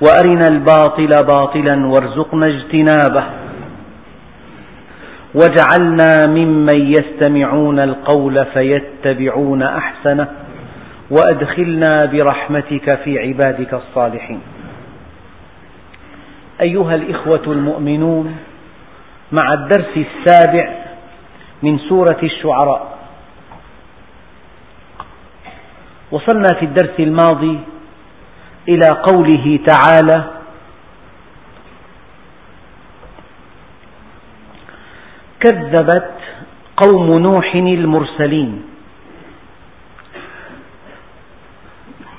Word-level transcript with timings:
وأرنا 0.00 0.46
الباطل 0.48 1.10
باطلا 1.26 1.86
وارزقنا 1.86 2.46
اجتنابه. 2.46 3.24
واجعلنا 5.34 6.26
ممن 6.26 6.94
يستمعون 6.98 7.78
القول 7.80 8.44
فيتبعون 8.44 9.62
أحسنه. 9.62 10.28
وأدخلنا 11.10 12.04
برحمتك 12.04 12.98
في 13.04 13.18
عبادك 13.18 13.74
الصالحين. 13.74 14.40
أيها 16.60 16.94
الإخوة 16.94 17.42
المؤمنون 17.46 18.36
مع 19.32 19.54
الدرس 19.54 19.96
السابع 19.96 20.68
من 21.62 21.78
سورة 21.78 22.18
الشعراء 22.22 22.98
وصلنا 26.10 26.46
في 26.58 26.64
الدرس 26.64 27.00
الماضي 27.00 27.58
إلى 28.68 28.88
قوله 28.88 29.58
تعالى 29.66 30.24
كذبت 35.40 36.10
قوم 36.76 37.18
نوح 37.18 37.54
المرسلين 37.54 38.62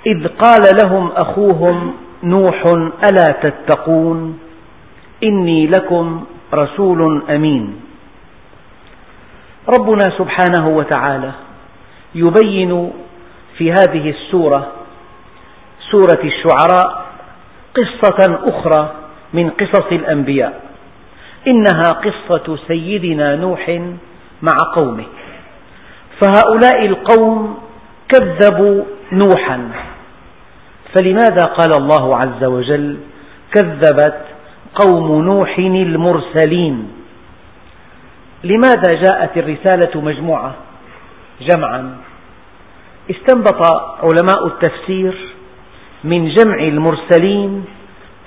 إذ 0.05 0.27
قال 0.27 0.61
لهم 0.83 1.11
أخوهم 1.11 1.93
نوح 2.23 2.63
ألا 3.11 3.23
تتقون 3.43 4.39
إني 5.23 5.67
لكم 5.67 6.25
رسول 6.53 7.23
أمين 7.29 7.81
ربنا 9.79 10.17
سبحانه 10.17 10.67
وتعالى 10.67 11.31
يبين 12.15 12.91
في 13.57 13.71
هذه 13.71 14.09
السورة 14.09 14.71
سورة 15.91 16.23
الشعراء 16.23 17.05
قصة 17.75 18.39
أخرى 18.49 18.93
من 19.33 19.49
قصص 19.49 19.91
الأنبياء. 19.91 20.61
إنها 21.47 21.91
قصة 21.91 22.57
سيدنا 22.67 23.35
نوح 23.35 23.69
مع 24.41 24.57
قومه. 24.75 25.05
فهؤلاء 26.21 26.85
القوم 26.85 27.57
كذبوا 28.09 28.83
نوحا. 29.11 29.69
فلماذا 30.95 31.43
قال 31.43 31.71
الله 31.77 32.17
عز 32.17 32.43
وجل 32.43 32.97
كذبت 33.53 34.21
قوم 34.85 35.25
نوح 35.25 35.57
المرسلين؟ 35.57 36.91
لماذا 38.43 39.03
جاءت 39.07 39.37
الرسالة 39.37 40.01
مجموعة؟ 40.01 40.55
جمعا. 41.41 41.97
استنبط 43.11 43.61
علماء 44.03 44.47
التفسير 44.47 45.30
من 46.03 46.29
جمع 46.29 46.59
المرسلين 46.59 47.65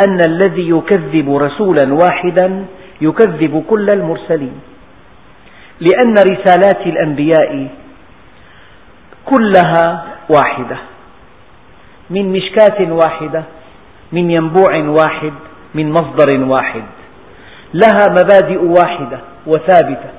أن 0.09 0.21
الذي 0.27 0.71
يكذب 0.71 1.37
رسولا 1.37 1.95
واحدا 1.95 2.65
يكذب 3.01 3.65
كل 3.71 3.91
المرسلين. 3.91 4.61
لأن 5.81 6.15
رسالات 6.31 6.87
الأنبياء 6.87 7.69
كلها 9.25 10.05
واحدة. 10.29 10.77
من 12.11 12.33
مشكاة 12.33 12.93
واحدة 12.93 13.43
من 14.13 14.31
ينبوع 14.31 14.77
واحد 14.77 15.33
من 15.75 15.91
مصدر 15.91 16.45
واحد. 16.45 16.83
لها 17.75 18.05
مبادئ 18.11 18.63
واحدة 18.63 19.19
وثابتة. 19.47 20.11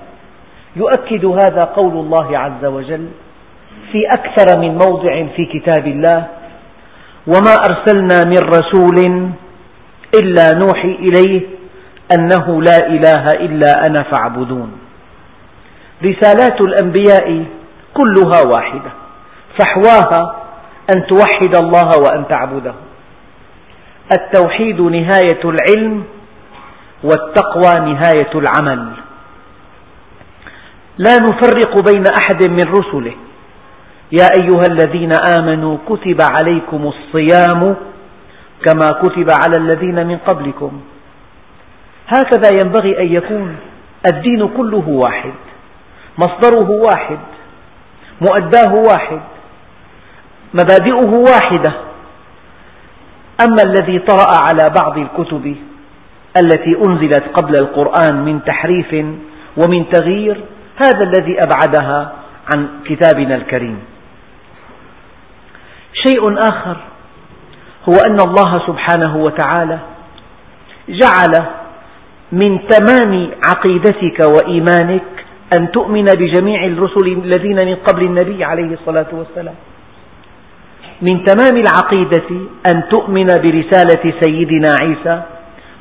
يؤكد 0.75 1.25
هذا 1.25 1.63
قول 1.63 1.93
الله 1.93 2.37
عز 2.37 2.65
وجل 2.65 3.07
في 3.91 3.99
أكثر 4.13 4.59
من 4.59 4.79
موضع 4.87 5.25
في 5.35 5.45
كتاب 5.45 5.87
الله 5.87 6.27
وما 7.27 7.55
أرسلنا 7.69 8.19
من 8.25 8.37
رسول 8.37 9.29
إلا 10.21 10.45
نوحي 10.53 10.91
إليه 10.91 11.41
أنه 12.17 12.61
لا 12.61 12.87
إله 12.87 13.27
إلا 13.27 13.71
أنا 13.87 14.03
فاعبدون. 14.03 14.71
رسالات 16.03 16.61
الأنبياء 16.61 17.45
كلها 17.93 18.39
واحدة 18.55 18.91
فحواها 19.59 20.35
أن 20.95 21.07
توحد 21.07 21.55
الله 21.63 21.89
وأن 22.05 22.27
تعبده. 22.27 22.73
التوحيد 24.13 24.81
نهاية 24.81 25.41
العلم 25.45 26.03
والتقوى 27.03 27.93
نهاية 27.93 28.31
العمل. 28.35 28.91
لا 30.97 31.17
نفرق 31.17 31.91
بين 31.91 32.03
أحد 32.19 32.47
من 32.47 32.73
رسله. 32.73 33.13
يا 34.11 34.27
أيها 34.41 34.63
الذين 34.69 35.11
آمنوا 35.39 35.77
كتب 35.89 36.17
عليكم 36.21 36.91
الصيام 36.93 37.75
كما 38.65 38.87
كتب 39.03 39.27
على 39.41 39.57
الذين 39.57 40.07
من 40.07 40.17
قبلكم. 40.17 40.81
هكذا 42.07 42.49
ينبغي 42.53 42.99
أن 43.01 43.07
يكون 43.13 43.55
الدين 44.13 44.47
كله 44.57 44.89
واحد 44.89 45.33
مصدره 46.17 46.69
واحد 46.69 47.19
مؤداه 48.21 48.73
واحد 48.73 49.21
مبادئه 50.53 51.11
واحدة. 51.17 51.73
أما 53.47 53.61
الذي 53.65 53.99
طرأ 53.99 54.41
على 54.41 54.73
بعض 54.79 54.97
الكتب 54.97 55.55
التي 56.37 56.77
أنزلت 56.87 57.23
قبل 57.33 57.55
القرآن 57.55 58.25
من 58.25 58.43
تحريف 58.43 58.93
ومن 59.57 59.89
تغيير 59.89 60.43
هذا 60.75 61.03
الذي 61.03 61.37
أبعدها 61.41 62.13
عن 62.53 62.67
كتابنا 62.85 63.35
الكريم. 63.35 63.79
شيء 66.03 66.39
آخر 66.49 66.77
هو 67.89 67.97
أن 68.07 68.17
الله 68.27 68.61
سبحانه 68.67 69.17
وتعالى 69.17 69.79
جعل 70.89 71.33
من 72.31 72.67
تمام 72.67 73.29
عقيدتك 73.49 74.19
وإيمانك 74.35 75.03
أن 75.57 75.71
تؤمن 75.71 76.05
بجميع 76.05 76.65
الرسل 76.65 77.07
الذين 77.07 77.57
من 77.65 77.75
قبل 77.75 78.03
النبي 78.03 78.43
عليه 78.43 78.73
الصلاة 78.73 79.07
والسلام. 79.13 79.55
من 81.01 81.23
تمام 81.23 81.63
العقيدة 81.63 82.29
أن 82.67 82.83
تؤمن 82.89 83.27
برسالة 83.27 84.13
سيدنا 84.21 84.69
عيسى 84.81 85.21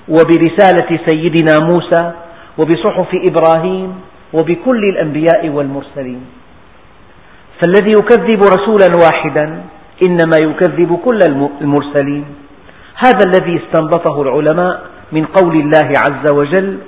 وبرسالة 0.08 0.98
سيدنا 1.06 1.54
موسى 1.62 2.12
وبصحف 2.58 3.08
إبراهيم 3.14 4.00
وبكل 4.32 4.80
الأنبياء 4.92 5.48
والمرسلين. 5.48 6.26
فالذي 7.62 7.92
يكذب 7.92 8.40
رسولا 8.42 8.88
واحدا 9.02 9.62
إنما 10.02 10.36
يكذب 10.38 10.98
كل 11.04 11.18
المرسلين. 11.60 12.24
هذا 12.96 13.20
الذي 13.26 13.60
استنبطه 13.64 14.22
العلماء 14.22 14.82
من 15.12 15.24
قول 15.26 15.54
الله 15.56 15.92
عز 15.98 16.32
وجل 16.32 16.78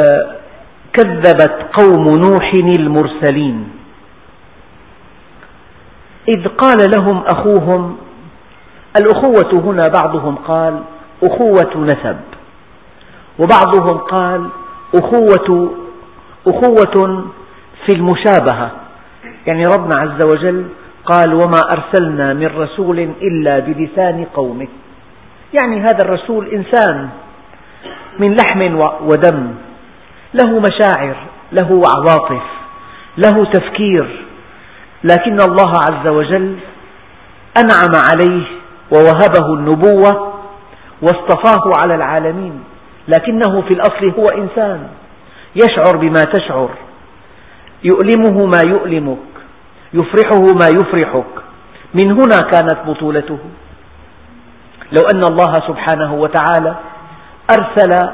آه، 0.00 0.36
كذبت 0.92 1.56
قوم 1.72 2.08
نوح 2.08 2.54
المرسلين. 2.78 3.68
إذ 6.28 6.48
قال 6.48 6.78
لهم 6.96 7.22
أخوهم 7.26 7.96
الأخوة 9.00 9.60
هنا 9.60 9.82
بعضهم 10.02 10.34
قال 10.34 10.82
أخوة 11.22 11.76
نسب 11.76 12.16
وبعضهم 13.38 13.96
قال 13.98 14.48
أخوة 14.94 15.70
أخوة 16.46 17.24
في 17.86 17.92
المشابهة. 17.92 18.70
يعني 19.46 19.62
ربنا 19.62 20.00
عز 20.00 20.22
وجل 20.22 20.66
قال 21.04 21.34
وما 21.34 21.60
أرسلنا 21.70 22.34
من 22.34 22.46
رسول 22.46 22.98
إلا 23.22 23.58
بلسان 23.58 24.26
قومه. 24.34 24.68
يعني 25.62 25.80
هذا 25.80 26.04
الرسول 26.04 26.48
إنسان 26.48 27.08
من 28.18 28.36
لحم 28.36 28.76
ودم. 29.00 29.54
له 30.34 30.60
مشاعر 30.60 31.16
له 31.52 31.82
عواطف 31.96 32.42
له 33.18 33.44
تفكير. 33.44 34.26
لكن 35.04 35.38
الله 35.40 35.72
عز 35.90 36.06
وجل 36.06 36.56
أنعم 37.58 38.02
عليه 38.10 38.44
ووهبه 38.92 39.54
النبوة 39.54 40.32
واصطفاه 41.02 41.72
على 41.78 41.94
العالمين. 41.94 42.64
لكنه 43.08 43.62
في 43.68 43.74
الأصل 43.74 44.10
هو 44.18 44.26
إنسان 44.26 44.88
يشعر 45.56 45.96
بما 45.96 46.20
تشعر. 46.34 46.68
يؤلمه 47.84 48.46
ما 48.46 48.60
يؤلمك 48.68 49.18
يفرحه 49.94 50.40
ما 50.40 50.68
يفرحك. 50.74 51.32
من 51.94 52.10
هنا 52.12 52.38
كانت 52.52 52.78
بطولته. 52.86 53.38
لو 54.92 55.02
أن 55.14 55.20
الله 55.30 55.62
سبحانه 55.68 56.14
وتعالى 56.14 56.74
أرسل 57.58 58.12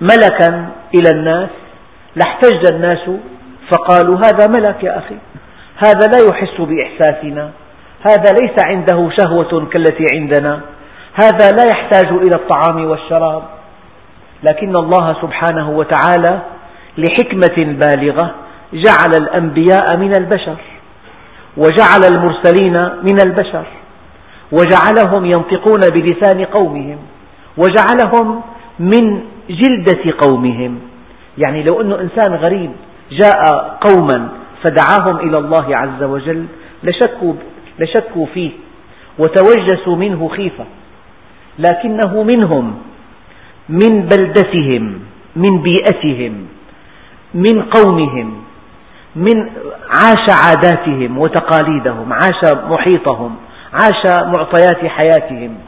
ملكا 0.00 0.68
إلى 0.94 1.10
الناس 1.14 1.50
لاحتج 2.16 2.72
الناس 2.72 3.10
فقالوا 3.70 4.16
هذا 4.16 4.46
ملك 4.48 4.84
يا 4.84 4.98
أخي 4.98 5.16
هذا 5.76 6.06
لا 6.12 6.18
يحس 6.30 6.60
بإحساسنا 6.60 7.50
هذا 8.02 8.32
ليس 8.40 8.56
عنده 8.64 9.10
شهوة 9.18 9.66
كالتي 9.66 10.04
عندنا 10.12 10.60
هذا 11.14 11.50
لا 11.50 11.64
يحتاج 11.70 12.06
إلى 12.06 12.34
الطعام 12.34 12.84
والشراب. 12.84 13.42
لكن 14.42 14.76
الله 14.76 15.16
سبحانه 15.22 15.70
وتعالى 15.70 16.40
لحكمة 16.98 17.56
بالغة 17.56 18.34
جعل 18.72 19.12
الأنبياء 19.20 19.96
من 19.96 20.12
البشر 20.18 20.56
وجعل 21.56 22.00
المرسلين 22.12 22.80
من 23.02 23.20
البشر 23.26 23.66
وجعلهم 24.52 25.24
ينطقون 25.24 25.80
بلسان 25.80 26.44
قومهم 26.44 26.98
وجعلهم 27.56 28.42
من 28.78 29.20
جلدة 29.50 30.14
قومهم. 30.18 30.78
يعني 31.38 31.62
لو 31.62 31.80
أن 31.80 31.92
إنسان 31.92 32.34
غريب 32.34 32.70
جاء 33.10 33.42
قوما 33.80 34.28
فدعاهم 34.62 35.16
إلى 35.16 35.38
الله 35.38 35.76
عز 35.76 36.02
وجل 36.02 36.46
لشكوا, 36.82 37.34
لشكوا 37.78 38.26
فيه 38.34 38.50
وتوجسوا 39.18 39.96
منه 39.96 40.28
خيفة 40.28 40.64
لكنه 41.58 42.22
منهم 42.22 42.78
من 43.68 44.02
بلدتهم 44.02 45.00
من 45.36 45.62
بيئتهم. 45.62 46.46
من 47.34 47.62
قومهم 47.62 48.42
من 49.16 49.50
عاش 49.90 50.26
عاداتهم 50.46 51.18
وتقاليدهم 51.18 52.12
عاش 52.12 52.54
محيطهم 52.54 53.36
عاش 53.72 54.20
معطيات 54.36 54.86
حياتهم. 54.86 55.58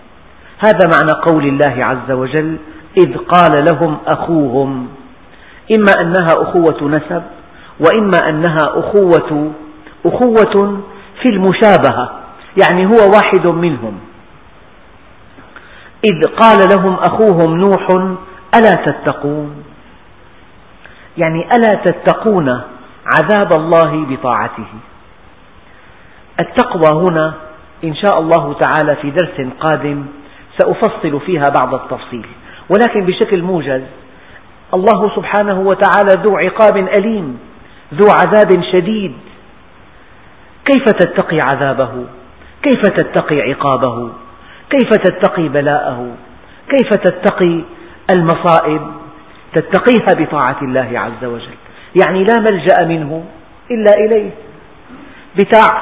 هذا 0.59 0.91
معنى 0.93 1.13
قول 1.27 1.47
الله 1.47 1.85
عز 1.85 2.11
وجل 2.11 2.57
إذ 2.97 3.17
قال 3.17 3.65
لهم 3.71 3.99
أخوهم. 4.07 4.89
إما 5.73 5.93
أنها 6.01 6.33
أخوة 6.37 6.89
نسب 6.89 7.23
وإما 7.81 8.29
أنها 8.29 8.65
أخوة 8.67 9.53
أخوة 10.07 10.81
في 11.23 11.29
المشابهة 11.29 12.11
يعني 12.63 12.87
هو 12.87 13.11
واحد 13.15 13.47
منهم. 13.47 13.99
إذ 16.05 16.37
قال 16.41 16.69
لهم 16.77 16.95
أخوهم 16.95 17.57
نوح 17.57 17.89
ألا 18.55 18.75
تتقون؟ 18.75 19.68
يعني 21.19 21.49
ألا 21.57 21.75
تتقون 21.75 22.61
عذاب 23.07 23.53
الله 23.53 24.07
بطاعته. 24.11 24.67
التقوى 26.41 27.05
هنا 27.05 27.35
إن 27.85 27.95
شاء 27.95 28.19
الله 28.19 28.55
تعالى 28.61 28.97
في 28.97 29.11
درس 29.11 29.49
قادم 29.61 30.07
سأفصل 30.59 31.21
فيها 31.21 31.45
بعض 31.59 31.75
التفصيل 31.75 32.27
ولكن 32.69 33.07
بشكل 33.07 33.43
موجز 33.43 33.83
الله 34.75 35.17
سبحانه 35.17 35.61
وتعالى 35.61 36.23
ذو 36.23 36.37
عقاب 36.37 36.77
أليم 36.77 37.39
ذو 37.95 38.07
عذاب 38.11 38.63
شديد. 38.73 39.15
كيف 40.65 40.85
تتقي 40.85 41.39
عذابه؟ 41.53 42.05
كيف 42.63 42.83
تتقي 42.83 43.41
عقابه؟ 43.41 44.11
كيف 44.71 44.91
تتقي 44.91 45.49
بلاءه؟ 45.49 46.17
كيف 46.69 46.89
تتقي 46.89 47.61
المصائب؟ 48.11 48.98
تتقيها 49.55 50.25
بطاعة 50.25 50.57
الله 50.63 51.01
عز 51.01 51.25
وجل. 51.25 51.57
يعني 52.03 52.25
لا 52.25 52.41
ملجأ 52.41 52.85
منه 52.85 53.25
إلا 53.71 53.93
إليه. 54.05 54.31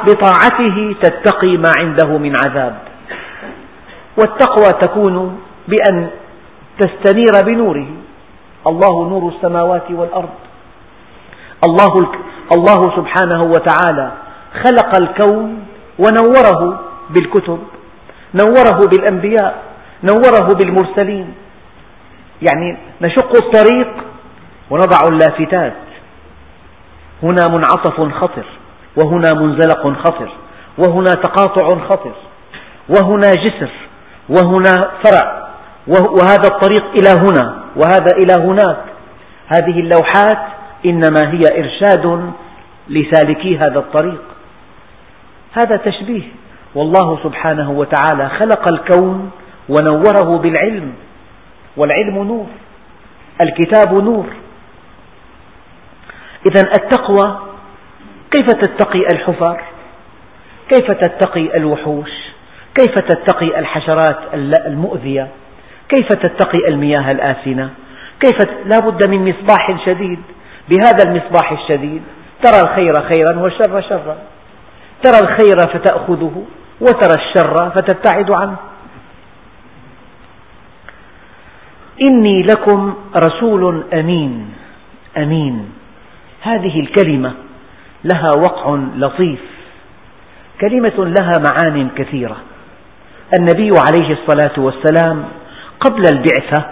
بطاعته 0.06 0.96
تتقي 1.02 1.56
ما 1.56 1.70
عنده 1.80 2.18
من 2.18 2.34
عذاب. 2.46 2.78
والتقوى 4.18 4.72
تكون 4.80 5.40
بأن 5.68 6.08
تستنير 6.80 7.44
بنوره. 7.46 7.86
الله 8.66 9.08
نور 9.08 9.32
السماوات 9.36 9.90
والأرض. 9.90 10.34
الله, 11.68 12.12
الله 12.52 12.82
سبحانه 12.96 13.42
وتعالى 13.42 14.12
خلق 14.64 15.00
الكون 15.02 15.66
ونوره 15.98 16.80
بالكتب 17.10 17.58
نوره 18.34 18.80
بالأنبياء 18.90 19.62
نوره 20.04 20.48
بالمرسلين. 20.54 21.34
يعني 22.42 22.76
نشق 23.00 23.32
الطريق 23.44 23.88
ونضع 24.70 24.98
اللافتات. 25.08 25.72
هنا 27.22 27.46
منعطف 27.48 28.14
خطر 28.14 28.44
وهنا 28.96 29.34
منزلق 29.34 29.96
خطر 30.06 30.28
وهنا 30.78 31.12
تقاطع 31.12 31.70
خطر 31.70 32.12
وهنا 32.88 33.30
جسر 33.30 33.70
وهنا 34.28 34.90
فرع 35.04 35.46
وهذا 35.88 36.48
الطريق 36.52 36.84
إلى 36.84 37.10
هنا 37.10 37.56
وهذا 37.76 38.16
إلى 38.16 38.32
هناك. 38.38 38.84
هذه 39.46 39.80
اللوحات 39.80 40.38
إنما 40.86 41.30
هي 41.32 41.40
إرشاد 41.58 42.32
لسالكي 42.88 43.58
هذا 43.58 43.78
الطريق. 43.78 44.22
هذا 45.52 45.76
تشبيه. 45.76 46.22
والله 46.74 47.18
سبحانه 47.24 47.70
وتعالى 47.70 48.28
خلق 48.28 48.68
الكون 48.68 49.30
ونوره 49.68 50.38
بالعلم. 50.38 50.92
والعلم 51.76 52.22
نور 52.22 52.46
الكتاب 53.40 53.94
نور. 53.94 54.26
إذا 56.46 56.60
التقوى 56.60 57.38
كيف 58.30 58.46
تتقي 58.46 59.00
الحفر؟ 59.12 59.62
كيف 60.68 60.90
تتقي 60.90 61.56
الوحوش؟ 61.56 62.10
كيف 62.74 62.94
تتقي 62.94 63.58
الحشرات 63.58 64.18
المؤذية؟ 64.66 65.28
كيف 65.88 66.08
تتقي 66.08 66.68
المياه 66.68 67.10
الآسنة 67.10 67.70
كيف 68.20 68.38
لا 68.64 68.90
بد 68.90 69.06
من 69.06 69.28
مصباح 69.28 69.86
شديد. 69.86 70.20
بهذا 70.68 71.10
المصباح 71.10 71.52
الشديد 71.52 72.02
ترى 72.42 72.60
الخير 72.60 72.92
خيرا 72.94 73.38
والشر 73.38 73.80
شرا. 73.88 74.16
ترى 75.02 75.20
الخير 75.20 75.56
فتأخذه 75.74 76.44
وترى 76.80 77.14
الشر 77.16 77.70
فتبتعد 77.70 78.30
عنه. 78.30 78.56
إني 82.02 82.42
لكم 82.42 82.94
رسول 83.16 83.84
أمين. 83.92 84.48
أمين. 85.16 85.70
هذه 86.42 86.80
الكلمة 86.80 87.32
لها 88.04 88.30
وقع 88.36 88.78
لطيف. 88.96 89.40
كلمة 90.60 90.92
لها 90.98 91.32
معان 91.48 91.88
كثيرة. 91.96 92.36
النبي 93.38 93.70
عليه 93.88 94.12
الصلاة 94.12 94.52
والسلام 94.58 95.24
قبل 95.80 96.02
البعثة 96.12 96.64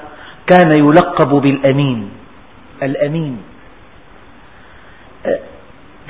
كان 0.46 0.70
يلقب 0.78 1.28
بالأمين. 1.28 2.10
الأمين. 2.82 3.38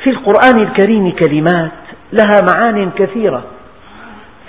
في 0.02 0.10
القرآن 0.10 0.60
الكريم 0.60 1.10
كلمات 1.10 1.70
لها 2.12 2.36
معان 2.54 2.90
كثيرة. 2.90 3.44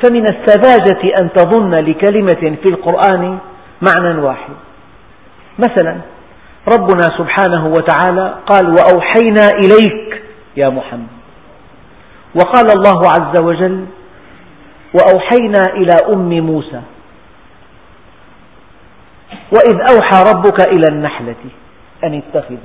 فمن 0.03 0.23
السذاجة 0.23 1.13
أن 1.21 1.29
تظن 1.33 1.75
لكلمة 1.75 2.57
في 2.63 2.69
القرآن 2.69 3.37
معنى 3.81 4.21
واحد. 4.21 4.53
مثلا 5.59 5.97
ربنا 6.73 7.01
سبحانه 7.17 7.67
وتعالى 7.67 8.35
قال 8.47 8.69
وأوحينا 8.69 9.49
إليك 9.63 10.21
يا 10.57 10.69
محمد 10.69 11.07
وقال 12.35 12.65
الله 12.77 13.01
عز 13.09 13.41
وجل 13.43 13.85
وأوحينا 14.93 15.61
إلى 15.73 15.91
أم 16.15 16.29
موسى 16.29 16.81
وإذ 19.51 19.75
أوحى 19.95 20.31
ربك 20.33 20.67
إلى 20.67 20.85
النحلة 20.91 21.35
أن 22.03 22.21
اتخذي 22.21 22.57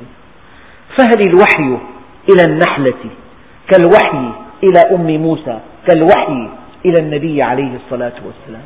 فهل 0.98 1.22
الوحي 1.22 1.78
إلى 2.30 2.42
النحلة؟ 2.52 3.10
كالوحي 3.68 4.32
إلى 4.62 4.80
أم 4.94 5.22
موسى 5.22 5.58
كالوحي 5.88 6.48
إلى 6.84 6.94
النبي 7.00 7.42
عليه 7.42 7.76
الصلاة 7.76 8.12
والسلام. 8.26 8.64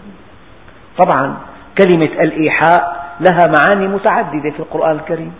طبعا 0.99 1.37
كلمة 1.79 2.23
الإيحاء 2.23 3.05
لها 3.21 3.53
معاني 3.59 3.89
متعددة 3.89 4.51
في 4.51 4.61
القرآن 4.61 4.97
الكريم. 4.97 5.33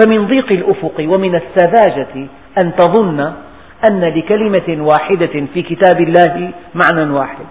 فمن 0.00 0.26
ضيق 0.26 0.52
الأفق 0.52 0.94
ومن 1.00 1.34
السذاجة 1.34 2.26
أن 2.64 2.76
تظن 2.76 3.20
أن 3.90 4.00
لكلمة 4.00 4.84
واحدة 4.84 5.46
في 5.54 5.62
كتاب 5.62 6.00
الله 6.00 6.52
معنى 6.74 7.10
واحد. 7.10 7.46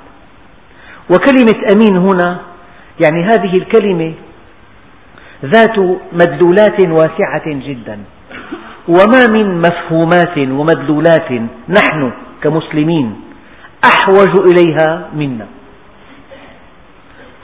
وكلمة 1.09 1.59
أمين 1.75 1.97
هنا 1.97 2.37
يعني 3.03 3.23
هذه 3.23 3.57
الكلمة 3.57 4.13
ذات 5.45 5.79
مدلولات 6.13 6.87
واسعة 6.87 7.47
جدا. 7.47 7.99
وما 8.87 9.27
من 9.29 9.57
مفهومات 9.57 10.37
ومدلولات 10.37 11.31
نحن 11.69 12.11
كمسلمين 12.43 13.21
أحوج 13.85 14.39
إليها 14.49 15.09
منا. 15.15 15.47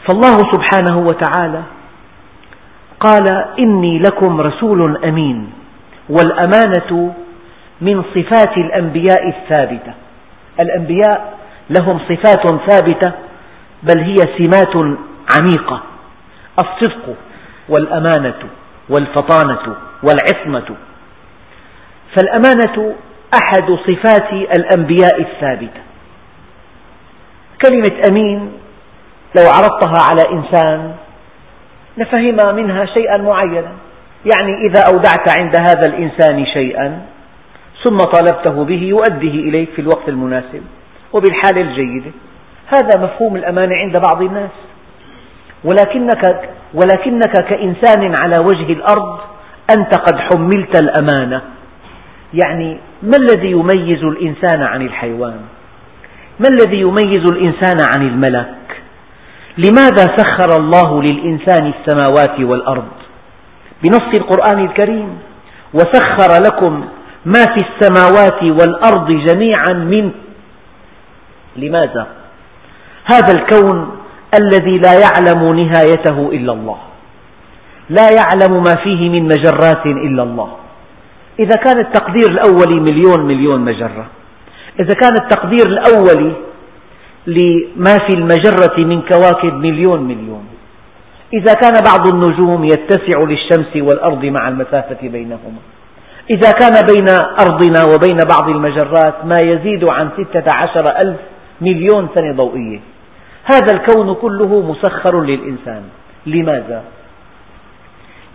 فالله 0.09 0.37
سبحانه 0.37 0.97
وتعالى 0.97 1.63
قال 2.99 3.45
إني 3.59 3.99
لكم 3.99 4.41
رسول 4.41 5.05
أمين 5.05 5.49
والأمانة 6.09 7.13
من 7.81 8.03
صفات 8.03 8.57
الأنبياء 8.57 9.27
الثابتة. 9.27 9.93
الأنبياء 10.59 11.37
لهم 11.69 11.99
صفات 11.99 12.69
ثابتة 12.69 13.11
بل 13.83 13.99
هي 13.99 14.15
سمات 14.15 14.75
عميقة. 15.37 15.81
الصدق 16.59 17.15
والأمانة 17.69 18.39
والفطانة 18.89 19.75
والعصمة. 20.03 20.75
فالأمانة 22.15 22.95
أحد 23.43 23.77
صفات 23.87 24.33
الأنبياء 24.33 25.21
الثابتة. 25.21 25.81
كلمة 27.65 28.01
أمين 28.09 28.51
لو 29.37 29.43
عرضتها 29.43 30.07
على 30.09 30.21
إنسان 30.31 30.95
لفهم 31.97 32.55
منها 32.55 32.85
شيئا 32.85 33.17
معينا. 33.17 33.71
يعني 34.35 34.67
إذا 34.67 34.83
أودعت 34.93 35.37
عند 35.37 35.55
هذا 35.59 35.85
الإنسان 35.85 36.45
شيئا 36.45 37.01
ثم 37.83 37.97
طالبته 37.97 38.63
به 38.63 38.83
يؤديه 38.83 39.49
إليك 39.49 39.69
في 39.69 39.81
الوقت 39.81 40.09
المناسب 40.09 40.61
وبالحالة 41.13 41.61
الجيدة 41.61 42.11
هذا 42.67 43.03
مفهوم 43.03 43.35
الأمانة 43.35 43.75
عند 43.75 43.97
بعض 43.97 44.21
الناس. 44.21 44.51
ولكنك, 45.63 46.49
ولكنك 46.73 47.45
كإنسان 47.49 48.15
على 48.21 48.37
وجه 48.37 48.73
الأرض 48.73 49.19
أنت 49.77 49.99
قد 49.99 50.19
حملت 50.19 50.81
الأمانة. 50.81 51.41
يعني 52.33 52.77
ما 53.03 53.17
الذي 53.17 53.51
يميز 53.51 54.03
الإنسان 54.03 54.61
عن 54.61 54.81
الحيوان؟ 54.81 55.39
ما 56.39 56.45
الذي 56.49 56.79
يميز 56.79 57.31
الإنسان 57.31 57.77
عن 57.93 58.07
الملك؟ 58.07 58.58
لماذا 59.57 60.17
سخر 60.17 60.59
الله 60.59 61.01
للإنسان 61.01 61.73
السماوات 61.73 62.39
والأرض؟ 62.39 62.87
بنص 63.83 64.19
القرآن 64.19 64.65
الكريم 64.65 65.19
وسخر 65.73 66.43
لكم 66.47 66.85
ما 67.25 67.43
في 67.45 67.65
السماوات 67.67 68.43
والأرض 68.43 69.11
جميعا 69.11 69.73
منه 69.73 70.11
لماذا؟ 71.55 72.07
هذا 73.05 73.31
الكون 73.33 73.91
الذي 74.39 74.77
لا 74.77 74.93
يعلم 74.93 75.55
نهايته 75.55 76.29
إلا 76.31 76.53
الله. 76.53 76.77
لا 77.89 78.07
يعلم 78.17 78.63
ما 78.63 78.75
فيه 78.83 79.09
من 79.09 79.23
مجرات 79.23 79.85
إلا 79.85 80.23
الله. 80.23 80.49
إذا 81.39 81.55
كان 81.55 81.79
التقدير 81.79 82.31
الأولي 82.31 82.79
مليون 82.79 83.25
مليون 83.25 83.61
مجرة 83.61 84.05
إذا 84.79 84.93
كان 84.93 85.13
التقدير 85.21 85.67
الأولي 85.67 86.33
لما 87.37 87.95
في 88.07 88.13
المجرة 88.17 88.77
من 88.77 89.01
كواكب 89.01 89.53
مليون 89.53 90.03
مليون 90.03 90.45
إذا 91.33 91.53
كان 91.53 91.73
بعض 91.85 92.13
النجوم 92.13 92.63
يتسع 92.63 93.17
للشمس 93.19 93.75
والأرض 93.75 94.25
مع 94.25 94.47
المسافة 94.47 94.97
بينهما 95.01 95.61
إذا 96.35 96.51
كان 96.51 96.75
بين 96.93 97.07
أرضنا 97.39 97.81
وبين 97.91 98.17
بعض 98.29 98.49
المجرات 98.49 99.25
ما 99.25 99.41
يزيد 99.41 99.83
عن 99.83 100.09
ستة 100.17 100.43
عشر 100.53 100.83
ألف 101.03 101.17
مليون 101.61 102.07
سنة 102.15 102.33
ضوئية 102.33 102.79
هذا 103.43 103.73
الكون 103.73 104.15
كله 104.15 104.61
مسخر 104.61 105.21
للإنسان 105.21 105.83
لماذا؟ 106.25 106.83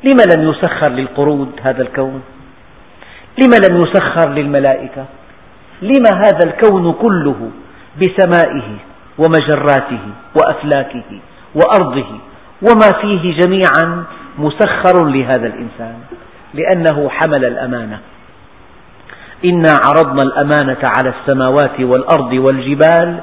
لم 0.05 0.17
لم 0.37 0.51
يسخر 0.51 0.89
للقرود 0.89 1.49
هذا 1.63 1.83
الكون؟ 1.83 2.23
لم 3.39 3.51
لم 3.69 3.77
يسخر 3.77 4.31
للملائكة؟ 4.31 5.05
لم 5.83 6.05
هذا 6.17 6.41
الكون 6.45 6.93
كله 6.93 7.51
بسمائه 8.01 8.77
ومجراته 9.19 10.01
وأفلاكه 10.35 11.21
وأرضه 11.55 12.07
وما 12.63 13.01
فيه 13.01 13.39
جميعا 13.39 14.05
مسخر 14.39 15.07
لهذا 15.07 15.47
الإنسان 15.47 15.95
لأنه 16.55 17.09
حمل 17.09 17.45
الأمانة. 17.45 17.99
إنا 19.45 19.75
عرضنا 19.87 20.23
الأمانة 20.23 20.79
على 20.83 21.15
السماوات 21.15 21.81
والأرض 21.81 22.33
والجبال 22.33 23.21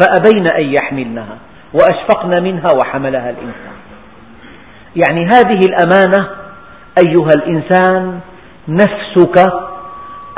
فأبين 0.00 0.46
أن 0.46 0.64
يحملنها 0.64 1.36
وأشفقن 1.74 2.42
منها 2.42 2.68
وحملها 2.82 3.30
الإنسان. 3.30 3.76
يعني 4.96 5.26
هذه 5.26 5.60
الأمانة 5.68 6.28
أيها 7.04 7.30
الإنسان 7.36 8.20
نفسك 8.68 9.52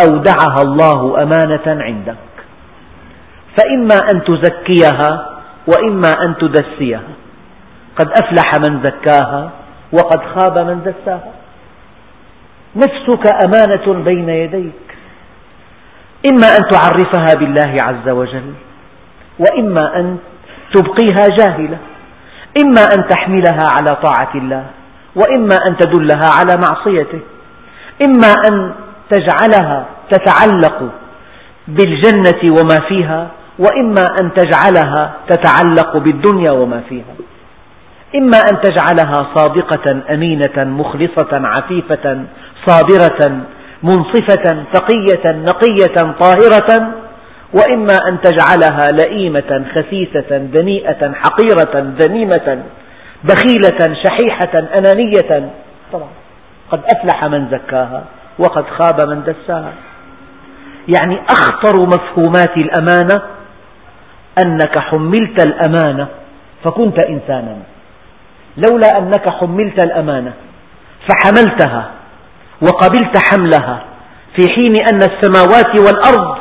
أودعها 0.01 0.63
الله 0.63 1.23
أمانة 1.23 1.83
عندك 1.85 2.17
فإما 3.59 3.97
أن 4.13 4.25
تزكيها 4.25 5.27
وإما 5.67 6.09
أن 6.23 6.35
تدسيها. 6.41 7.03
قد 7.97 8.09
أفلح 8.23 8.53
من 8.69 8.83
زكاها 8.83 9.51
وقد 9.93 10.21
خاب 10.35 10.59
من 10.59 10.83
دساها. 10.83 11.33
نفسك 12.77 13.25
أمانة 13.45 14.05
بين 14.05 14.29
يديك. 14.29 14.97
إما 16.31 16.47
أن 16.47 16.69
تعرفها 16.71 17.39
بالله 17.39 17.77
عز 17.83 18.09
وجل 18.09 18.53
وإما 19.39 19.97
أن 19.97 20.19
تبقيها 20.75 21.37
جاهلة. 21.39 21.79
إما 22.65 22.83
أن 22.97 23.09
تحملها 23.09 23.65
على 23.73 23.97
طاعة 24.03 24.31
الله 24.35 24.65
وإما 25.15 25.57
أن 25.71 25.77
تدلها 25.77 26.31
على 26.39 26.61
معصيته. 26.63 27.21
إما 28.07 28.33
أن 28.51 28.73
تجعلها 29.11 29.87
تتعلق 30.11 30.91
بالجنة 31.69 32.61
وما 32.61 32.89
فيها 32.89 33.29
وإما 33.61 34.05
أن 34.21 34.31
تجعلها 34.35 35.13
تتعلق 35.29 35.97
بالدنيا 35.97 36.53
وما 36.53 36.81
فيها. 36.89 37.15
إما 38.15 38.39
أن 38.53 38.61
تجعلها 38.61 39.27
صادقة 39.37 40.15
أمينة 40.15 40.65
مخلصة 40.65 41.29
عفيفة 41.33 42.25
صابرة 42.67 43.41
منصفة 43.83 44.65
تقية 44.73 45.33
نقية 45.33 46.13
طاهرة. 46.21 46.93
وإما 47.55 47.97
أن 48.09 48.21
تجعلها 48.21 48.87
لئيمة 48.93 49.65
خسيسة 49.75 50.39
دنيئة 50.39 51.13
حقيرة 51.13 51.95
ذميمة 52.01 52.63
بخيلة 53.25 53.97
شحيحة 54.05 54.69
أنانية. 54.79 55.51
طبعا 55.93 56.09
قد 56.71 56.81
أفلح 56.95 57.25
من 57.25 57.49
زكاها 57.51 58.05
وقد 58.39 58.65
خاب 58.79 59.09
من 59.09 59.23
دساها. 59.23 59.73
يعني 60.99 61.21
أخطر 61.31 61.87
مفهومات 61.87 62.57
الأمانة 62.57 63.23
أنك 64.39 64.79
حملت 64.79 65.47
الأمانة 65.47 66.09
فكنت 66.65 66.99
إنسانا. 67.05 67.57
لولا 68.57 68.99
أنك 68.99 69.29
حملت 69.29 69.85
الأمانة 69.85 70.33
فحملتها 71.09 71.91
وقبلت 72.63 73.15
حملها 73.33 73.85
في 74.37 74.53
حين 74.55 74.75
أن 74.93 74.99
السماوات 74.99 75.81
والأرض 75.81 76.39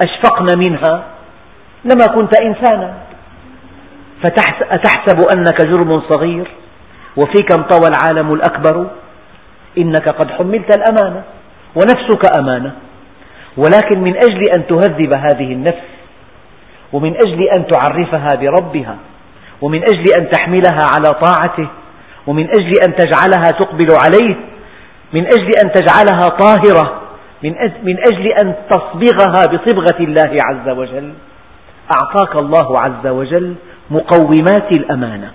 أشفقن 0.00 0.58
منها 0.66 1.02
لما 1.84 2.06
كنت 2.06 2.40
إنسانا. 2.40 2.94
فأتحسب 4.22 5.18
أنك 5.36 5.66
جرم 5.66 6.02
صغير 6.10 6.50
وفيك 7.16 7.52
انطوى 7.52 7.88
العالم 7.88 8.32
الأكبر؟ 8.32 8.86
إنك 9.78 10.08
قد 10.08 10.30
حملت 10.30 10.76
الأمانة 10.76 11.22
ونفسك 11.74 12.38
أمانة. 12.38 12.72
ولكن 13.56 14.00
من 14.00 14.16
أجل 14.16 14.48
أن 14.54 14.66
تهذب 14.66 15.12
هذه 15.12 15.52
النفس 15.52 15.91
ومن 16.92 17.14
أجل 17.26 17.42
أن 17.42 17.66
تعرفها 17.66 18.28
بربها 18.40 18.96
ومن 19.62 19.82
أجل 19.82 20.04
أن 20.18 20.30
تحملها 20.30 20.82
على 20.96 21.10
طاعته 21.20 21.68
ومن 22.26 22.48
أجل 22.48 22.72
أن 22.86 22.96
تجعلها 22.96 23.50
تقبل 23.60 23.88
عليه 24.04 24.36
من 25.12 25.26
أجل 25.26 25.50
أن 25.64 25.72
تجعلها 25.72 26.38
طاهرة 26.38 27.00
من 27.82 27.96
أجل 28.12 28.26
أن 28.42 28.54
تصبغها 28.70 29.46
بصبغة 29.46 30.00
الله 30.00 30.36
عز 30.42 30.68
وجل. 30.68 31.12
أعطاك 31.94 32.36
الله 32.36 32.80
عز 32.80 33.06
وجل 33.06 33.54
مقومات 33.90 34.72
الأمانة. 34.72 35.32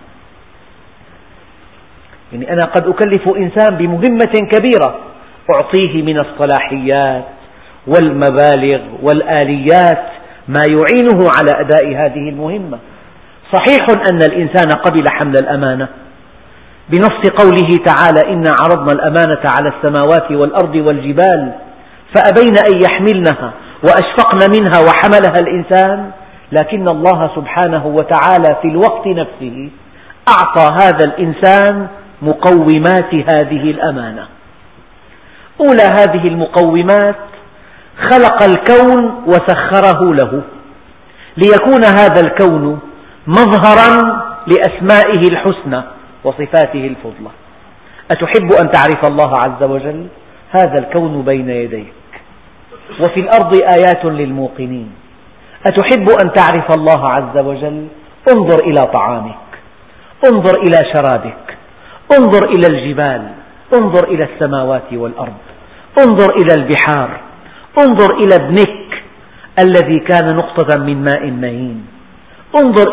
يعني 2.33 2.53
أنا 2.53 2.61
قد 2.65 2.87
أكلف 2.87 3.37
إنسان 3.37 3.77
بمهمة 3.77 4.33
كبيرة 4.51 4.99
أعطيه 5.49 6.01
من 6.01 6.19
الصلاحيات 6.19 7.25
والمبالغ 7.87 8.81
والآليات 9.01 10.03
ما 10.47 10.61
يعينه 10.69 11.29
على 11.37 11.61
أداء 11.61 11.87
هذه 11.87 12.29
المهمة. 12.29 12.79
صحيح 13.53 13.87
أن 14.11 14.17
الإنسان 14.17 14.71
قبل 14.85 15.03
حمل 15.09 15.37
الأمانة. 15.37 15.87
بنص 16.89 17.29
قوله 17.39 17.69
تعالى 17.85 18.33
إنا 18.33 18.49
عرضنا 18.61 18.91
الأمانة 18.93 19.41
على 19.59 19.73
السماوات 19.77 20.31
والأرض 20.31 20.75
والجبال 20.75 21.51
فأبين 22.15 22.55
أن 22.73 22.81
يحملنها 22.85 23.51
وأشفقن 23.83 24.59
منها 24.59 24.79
وحملها 24.79 25.39
الإنسان. 25.39 26.11
لكن 26.51 26.85
الله 26.91 27.31
سبحانه 27.35 27.85
وتعالى 27.87 28.55
في 28.61 28.67
الوقت 28.67 29.07
نفسه 29.07 29.69
أعطى 30.29 30.83
هذا 30.83 31.05
الإنسان 31.05 31.87
مقومات 32.21 33.13
هذه 33.33 33.71
الأمانة. 33.71 34.27
أولى 35.61 35.83
هذه 35.83 36.27
المقومات 36.27 37.15
خلق 37.97 38.43
الكون 38.43 39.23
وسخره 39.25 40.13
له. 40.13 40.41
ليكون 41.37 41.85
هذا 41.85 42.21
الكون 42.21 42.79
مظهرا 43.27 44.21
لأسمائه 44.47 45.21
الحسنى 45.31 45.83
وصفاته 46.23 46.87
الفضلى. 46.87 47.29
أتحب 48.11 48.53
أن 48.63 48.71
تعرف 48.71 49.07
الله 49.07 49.33
عز 49.45 49.63
وجل؟ 49.63 50.07
هذا 50.51 50.75
الكون 50.79 51.21
بين 51.21 51.49
يديك. 51.49 51.93
وفي 52.99 53.19
الأرض 53.19 53.55
آيات 53.55 54.05
للموقنين. 54.05 54.91
أتحب 55.67 56.07
أن 56.23 56.33
تعرف 56.33 56.77
الله 56.77 57.09
عز 57.09 57.37
وجل؟ 57.37 57.87
انظر 58.31 58.63
إلى 58.63 58.81
طعامك. 58.93 59.35
انظر 60.25 60.61
إلى 60.61 60.77
شرابك. 60.93 61.57
انظر 62.19 62.49
إلى 62.49 62.67
الجبال. 62.77 63.27
انظر 63.73 64.07
إلى 64.07 64.23
السماوات 64.23 64.93
والأرض. 64.93 65.37
انظر 66.07 66.35
إلى 66.35 66.53
البحار. 66.63 67.26
انظر 67.77 68.15
إلى 68.15 68.35
ابنك 68.35 69.03
الذي 69.59 69.99
كان 69.99 70.35
نقطة 70.35 70.83
من 70.83 71.03
ماء 71.03 71.31
مهين. 71.31 71.85
انظر 72.55 72.87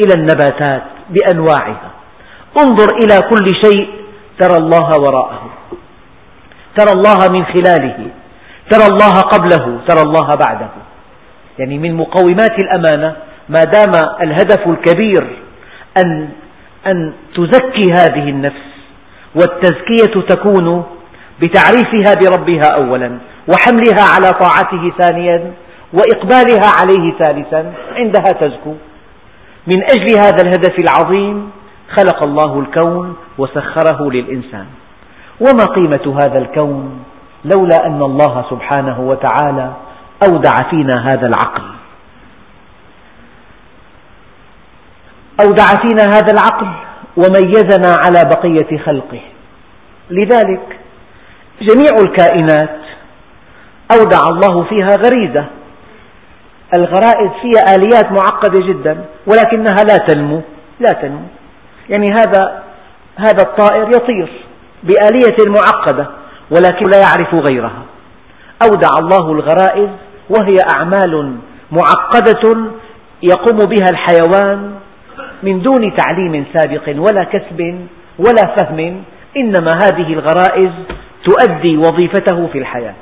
إلى 0.00 0.14
النباتات 0.14 0.82
بأنواعها. 1.10 1.90
انظر 2.62 2.88
إلى 3.04 3.16
كل 3.30 3.46
شيء 3.64 3.88
ترى 4.38 4.56
الله 4.58 4.88
وراءه. 5.00 5.42
ترى 6.76 6.92
الله 6.92 7.18
من 7.38 7.44
خلاله. 7.44 7.98
ترى 8.70 8.86
الله 8.92 9.14
قبله. 9.20 9.80
ترى 9.88 10.02
الله 10.02 10.34
بعده. 10.34 10.70
يعني 11.58 11.78
من 11.78 11.94
مقومات 11.94 12.54
الأمانة 12.64 13.16
ما 13.48 13.60
دام 13.60 13.92
الهدف 14.22 14.68
الكبير 14.68 15.38
أن, 16.04 16.28
أن 16.86 17.12
تزكي 17.34 17.92
هذه 17.92 18.28
النفس 18.28 18.70
والتزكية 19.34 20.20
تكون 20.28 20.84
بتعريفها 21.40 22.14
بربها 22.20 22.74
أولا 22.74 23.18
وحملها 23.48 24.04
على 24.14 24.30
طاعته 24.30 24.92
ثانيا 25.02 25.52
وإقبالها 25.92 26.68
عليه 26.80 27.18
ثالثا 27.18 27.72
عندها 27.94 28.32
تزكو. 28.40 28.74
من 29.66 29.82
أجل 29.82 30.16
هذا 30.16 30.42
الهدف 30.44 30.74
العظيم 30.78 31.50
خلق 31.96 32.24
الله 32.24 32.60
الكون 32.60 33.16
وسخره 33.38 34.10
للإنسان. 34.10 34.66
وما 35.40 35.64
قيمة 35.64 36.18
هذا 36.24 36.38
الكون 36.38 37.04
لولا 37.54 37.86
أن 37.86 38.02
الله 38.02 38.44
سبحانه 38.50 39.00
وتعالى 39.00 39.72
أودع 40.28 40.70
فينا 40.70 41.08
هذا 41.08 41.26
العقل. 41.26 41.62
أودع 45.46 45.64
فينا 45.64 46.04
هذا 46.04 46.32
العقل 46.32 46.68
وميزنا 47.16 47.96
على 48.04 48.30
بقية 48.30 48.78
خلقه. 48.78 49.20
لذلك 50.10 50.79
جميع 51.60 51.92
الكائنات 52.04 52.80
أودع 53.94 54.18
الله 54.28 54.64
فيها 54.64 54.90
غريزة. 54.90 55.44
الغرائز 56.76 57.30
فيها 57.42 57.76
آليات 57.76 58.12
معقدة 58.12 58.66
جدا 58.66 59.04
ولكنها 59.26 59.84
لا 59.88 59.96
تنمو 59.96 60.40
لا 60.80 60.92
تنمو. 61.02 61.26
يعني 61.88 62.06
هذا 62.12 62.62
هذا 63.16 63.42
الطائر 63.42 63.88
يطير 63.88 64.30
بآلية 64.82 65.36
معقدة 65.48 66.06
ولكن 66.50 66.84
لا 66.90 66.98
يعرف 66.98 67.34
غيرها. 67.50 67.82
أودع 68.62 68.88
الله 68.98 69.32
الغرائز 69.32 69.90
وهي 70.30 70.56
أعمال 70.74 71.36
معقدة 71.72 72.70
يقوم 73.22 73.58
بها 73.58 73.90
الحيوان 73.90 74.74
من 75.42 75.62
دون 75.62 75.96
تعليم 75.96 76.44
سابق 76.54 76.88
ولا 76.88 77.24
كسب 77.24 77.86
ولا 78.18 78.56
فهم. 78.56 79.02
إنما 79.36 79.70
هذه 79.82 80.12
الغرائز 80.12 80.70
تؤدي 81.24 81.76
وظيفته 81.76 82.46
في 82.52 82.58
الحياة. 82.58 82.94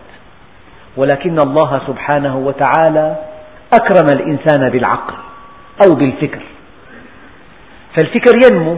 ولكن 0.96 1.38
الله 1.38 1.80
سبحانه 1.86 2.36
وتعالى 2.36 3.16
أكرم 3.74 4.06
الإنسان 4.12 4.68
بالعقل 4.70 5.14
أو 5.86 5.94
بالفكر. 5.94 6.42
فالفكر 7.96 8.32
ينمو. 8.44 8.76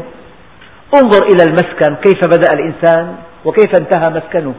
انظر 0.95 1.23
إلى 1.27 1.45
المسكن 1.49 1.95
كيف 1.95 2.21
بدأ 2.27 2.53
الإنسان 2.53 3.17
وكيف 3.45 3.73
انتهى 3.81 4.13
مسكنه. 4.15 4.55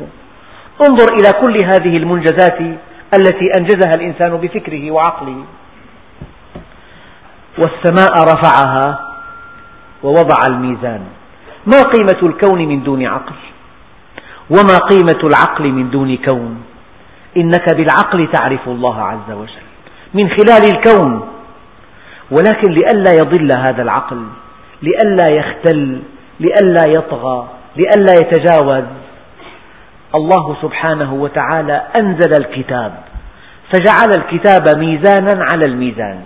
انظر 0.89 1.05
إلى 1.13 1.41
كل 1.41 1.65
هذه 1.65 1.97
المنجزات 1.97 2.59
التي 3.19 3.49
أنجزها 3.59 3.93
الإنسان 3.95 4.37
بفكره 4.37 4.91
وعقله. 4.91 5.43
والسماء 7.57 8.13
رفعها 8.23 8.99
ووضع 10.03 10.39
الميزان. 10.49 11.01
ما 11.65 11.81
قيمة 11.81 12.33
الكون 12.33 12.67
من 12.67 12.83
دون 12.83 13.05
عقل؟ 13.05 13.35
وما 14.51 14.77
قيمة 14.77 15.19
العقل 15.23 15.71
من 15.71 15.89
دون 15.89 16.17
كون. 16.17 16.63
إنك 17.37 17.73
بالعقل 17.73 18.27
تعرف 18.31 18.67
الله 18.67 19.01
عز 19.01 19.31
وجل. 19.31 19.65
من 20.13 20.29
خلال 20.29 20.75
الكون. 20.75 21.27
ولكن 22.31 22.71
لئلا 22.71 23.11
يضل 23.11 23.49
هذا 23.57 23.81
العقل. 23.81 24.25
لئلا 24.81 25.25
يختل. 25.31 26.01
لئلا 26.39 26.87
يطغى. 26.87 27.47
لئلا 27.75 28.13
يتجاوز. 28.21 28.83
الله 30.15 30.55
سبحانه 30.61 31.13
وتعالى 31.13 31.83
أنزل 31.95 32.31
الكتاب. 32.39 32.93
فجعل 33.73 34.09
الكتاب 34.17 34.77
ميزانا 34.77 35.45
على 35.51 35.65
الميزان. 35.65 36.21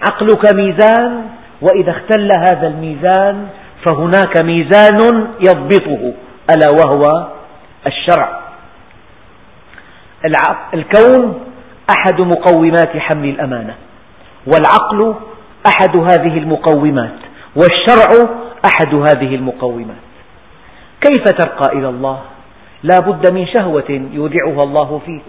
عقلك 0.00 0.54
ميزان. 0.54 1.22
وإذا 1.60 1.90
اختل 1.90 2.30
هذا 2.38 2.66
الميزان 2.66 3.46
فهناك 3.84 4.40
ميزان 4.40 5.26
يضبطه. 5.40 6.12
ألا 6.50 6.66
وهو 6.78 7.26
الشرع. 7.86 8.40
الكون 10.74 11.40
أحد 11.96 12.20
مقومات 12.20 12.96
حمل 12.96 13.28
الأمانة 13.28 13.74
والعقل 14.46 15.14
أحد 15.66 15.98
هذه 15.98 16.38
المقومات 16.38 17.18
والشرع 17.56 18.28
أحد 18.64 18.94
هذه 18.94 19.34
المقومات. 19.34 20.06
كيف 21.00 21.24
ترقى 21.24 21.78
إلى 21.78 21.88
الله؟ 21.88 22.20
لا 22.82 23.00
بد 23.00 23.32
من 23.32 23.46
شهوة 23.46 24.08
يودعها 24.12 24.62
الله 24.62 25.00
فيك 25.06 25.22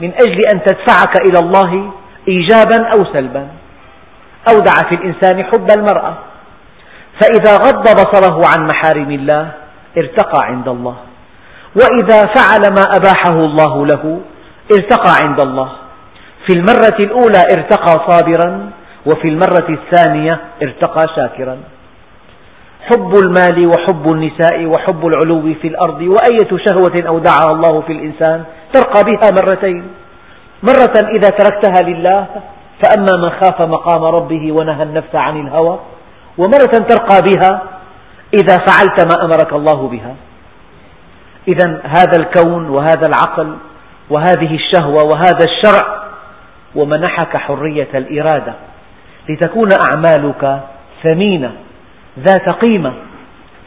من 0.00 0.12
أجل 0.14 0.40
أن 0.54 0.60
تدفعك 0.62 1.20
إلى 1.20 1.38
الله 1.42 1.92
إيجابا 2.28 2.86
أو 2.86 3.04
سلبا. 3.04 3.48
أودع 4.50 4.88
في 4.88 4.94
الإنسان 4.94 5.44
حب 5.44 5.66
المرأة 5.78 6.14
فإذا 7.20 7.56
غض 7.56 7.82
بصره 7.82 8.40
عن 8.46 8.66
محارم 8.66 9.10
الله 9.10 9.52
ارتقى 9.98 10.40
عند 10.46 10.68
الله. 10.68 10.96
وإذا 11.76 12.20
فعل 12.34 12.62
ما 12.76 12.84
أباحه 12.96 13.36
الله 13.48 13.86
له 13.86 14.20
ارتقى 14.72 15.12
عند 15.24 15.44
الله. 15.44 15.68
في 16.46 16.58
المرة 16.58 16.98
الأولى 17.04 17.42
ارتقى 17.56 18.12
صابرا 18.12 18.70
وفي 19.06 19.28
المرة 19.28 19.68
الثانية 19.68 20.40
ارتقى 20.62 21.08
شاكرا. 21.16 21.56
حب 22.82 23.14
المال 23.24 23.66
وحب 23.66 24.12
النساء 24.12 24.66
وحب 24.66 25.06
العلو 25.06 25.54
في 25.62 25.68
الأرض 25.68 26.00
وأية 26.00 26.58
شهوة 26.66 27.08
أودعها 27.08 27.52
الله 27.52 27.80
في 27.80 27.92
الإنسان 27.92 28.44
ترقى 28.72 29.04
بها 29.04 29.30
مرتين. 29.32 29.84
مرة 30.62 31.08
إذا 31.16 31.30
تركتها 31.30 31.88
لله 31.88 32.26
فأما 32.82 33.16
من 33.16 33.30
خاف 33.30 33.62
مقام 33.62 34.04
ربه 34.04 34.52
ونهى 34.52 34.82
النفس 34.82 35.14
عن 35.14 35.40
الهوى 35.40 35.78
ومرة 36.38 36.74
ترقى 36.88 37.20
بها 37.22 37.62
إذا 38.34 38.56
فعلت 38.56 39.16
ما 39.16 39.24
أمرك 39.24 39.52
الله 39.52 39.88
بها. 39.88 40.14
إذا 41.48 41.80
هذا 41.84 42.18
الكون 42.18 42.68
وهذا 42.68 43.02
العقل 43.08 43.56
وهذه 44.10 44.54
الشهوة 44.54 45.04
وهذا 45.04 45.44
الشرع 45.44 46.02
ومنحك 46.74 47.36
حرية 47.36 47.88
الإرادة 47.94 48.54
لتكون 49.28 49.68
أعمالك 49.72 50.60
ثمينة 51.02 51.52
ذات 52.18 52.52
قيمة. 52.52 52.92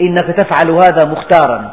إنك 0.02 0.36
تفعل 0.38 0.72
هذا 0.72 1.12
مختارا. 1.12 1.72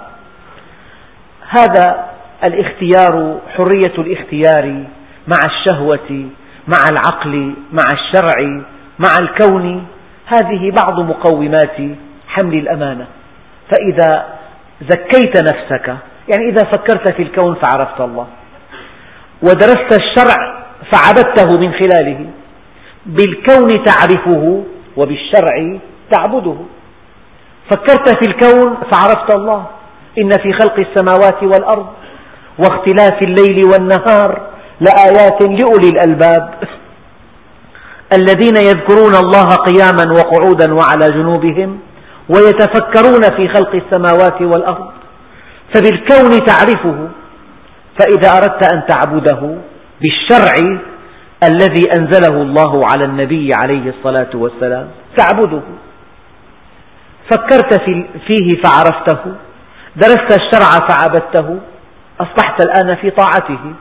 هذا 1.49 2.05
الاختيار 2.45 3.39
حرية 3.57 3.95
الاختيار 3.99 4.85
مع 5.29 5.39
الشهوة 5.47 6.29
مع 6.69 6.85
العقل 6.91 7.55
مع 7.73 7.85
الشرع 7.93 8.63
مع 8.99 9.17
الكون. 9.21 9.87
هذه 10.27 10.71
بعض 10.71 11.01
مقومات 11.01 11.77
حمل 12.33 12.55
الأمانة. 12.55 13.07
فإذا 13.71 14.27
زكيت 14.91 15.43
نفسك 15.43 15.89
يعني 16.29 16.49
إذا 16.49 16.71
فكرت 16.73 17.13
في 17.13 17.23
الكون 17.23 17.55
فعرفت 17.55 18.01
الله. 18.01 18.27
ودرست 19.43 19.99
الشرع 20.01 20.63
فعبدته 20.93 21.61
من 21.61 21.73
خلاله. 21.73 22.27
بالكون 23.07 23.85
تعرفه 23.85 24.65
وبالشرع 24.97 25.79
تعبده. 26.11 26.57
فكرت 27.71 28.09
في 28.09 28.31
الكون 28.31 28.77
فعرفت 28.93 29.35
الله. 29.35 29.67
إن 30.19 30.31
في 30.31 30.53
خلق 30.53 30.79
السماوات 30.79 31.43
والأرض 31.43 31.87
واختلاف 32.59 33.23
الليل 33.23 33.63
والنهار 33.67 34.41
لآيات 34.81 35.43
لأولي 35.43 35.89
الألباب. 35.89 36.55
الذين 38.13 38.57
يذكرون 38.57 39.15
الله 39.15 39.49
قياما 39.49 40.13
وقعودا 40.13 40.75
وعلى 40.75 41.07
جنوبهم. 41.07 41.79
ويتفكرون 42.29 43.23
في 43.37 43.49
خلق 43.49 43.75
السماوات 43.75 44.43
والأرض 44.43 44.91
فبالكون 45.75 46.47
تعرفه 46.47 47.09
فإذا 47.99 48.39
أردت 48.39 48.73
أن 48.73 48.83
تعبده 48.89 49.57
بالشرع 50.01 50.55
الذي 51.45 51.93
أنزله 51.99 52.43
الله 52.43 52.81
على 52.91 53.05
النبي 53.05 53.51
عليه 53.55 53.95
الصلاة 53.99 54.31
والسلام 54.35 54.89
تعبده. 55.17 55.63
فكرت 57.31 57.81
فيه 58.27 58.63
فعرفته 58.65 59.35
درست 59.97 60.39
الشرع 60.41 60.89
فعبدته 60.89 61.59
أصبحت 62.21 62.65
الآن 62.65 62.97
في 62.97 63.11
طاعته. 63.11 63.75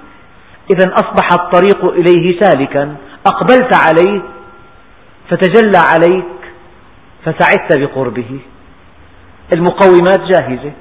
إذا 0.69 0.93
أصبح 0.93 1.27
الطريق 1.34 1.86
إليه 1.86 2.39
سالكا 2.39 2.95
أقبلت 3.25 3.73
عليه 3.75 4.21
فتجلى 5.30 5.77
عليك 5.77 6.40
فسعدت 7.26 7.78
بقربه. 7.78 8.40
المقومات 9.54 10.20
جاهزة. 10.20 10.72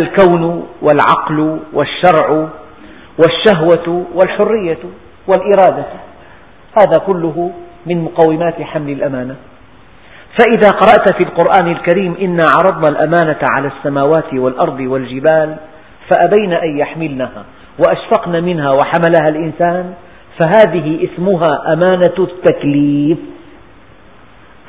الكون 0.00 0.66
والعقل 0.82 1.58
والشرع 1.72 2.48
والشهوة 3.18 4.06
والحرية 4.14 4.78
والإرادة. 5.26 5.84
هذا 6.80 7.04
كله 7.06 7.50
من 7.86 8.04
مقومات 8.04 8.62
حمل 8.62 8.90
الأمانة. 8.90 9.36
فإذا 10.38 10.70
قرأت 10.70 11.12
في 11.16 11.22
القرآن 11.22 11.72
الكريم 11.72 12.16
إنا 12.20 12.42
عرضنا 12.58 12.88
الأمانة 12.88 13.38
على 13.50 13.70
السماوات 13.76 14.34
والأرض 14.34 14.80
والجبال 14.80 15.56
فأبين 16.10 16.52
أن 16.52 16.78
يحملنها 16.78 17.44
وأشفقن 17.78 18.44
منها 18.44 18.70
وحملها 18.70 19.28
الإنسان 19.28 19.94
فهذه 20.38 21.08
اسمها 21.08 21.72
أمانة 21.72 22.14
التكليف. 22.18 23.18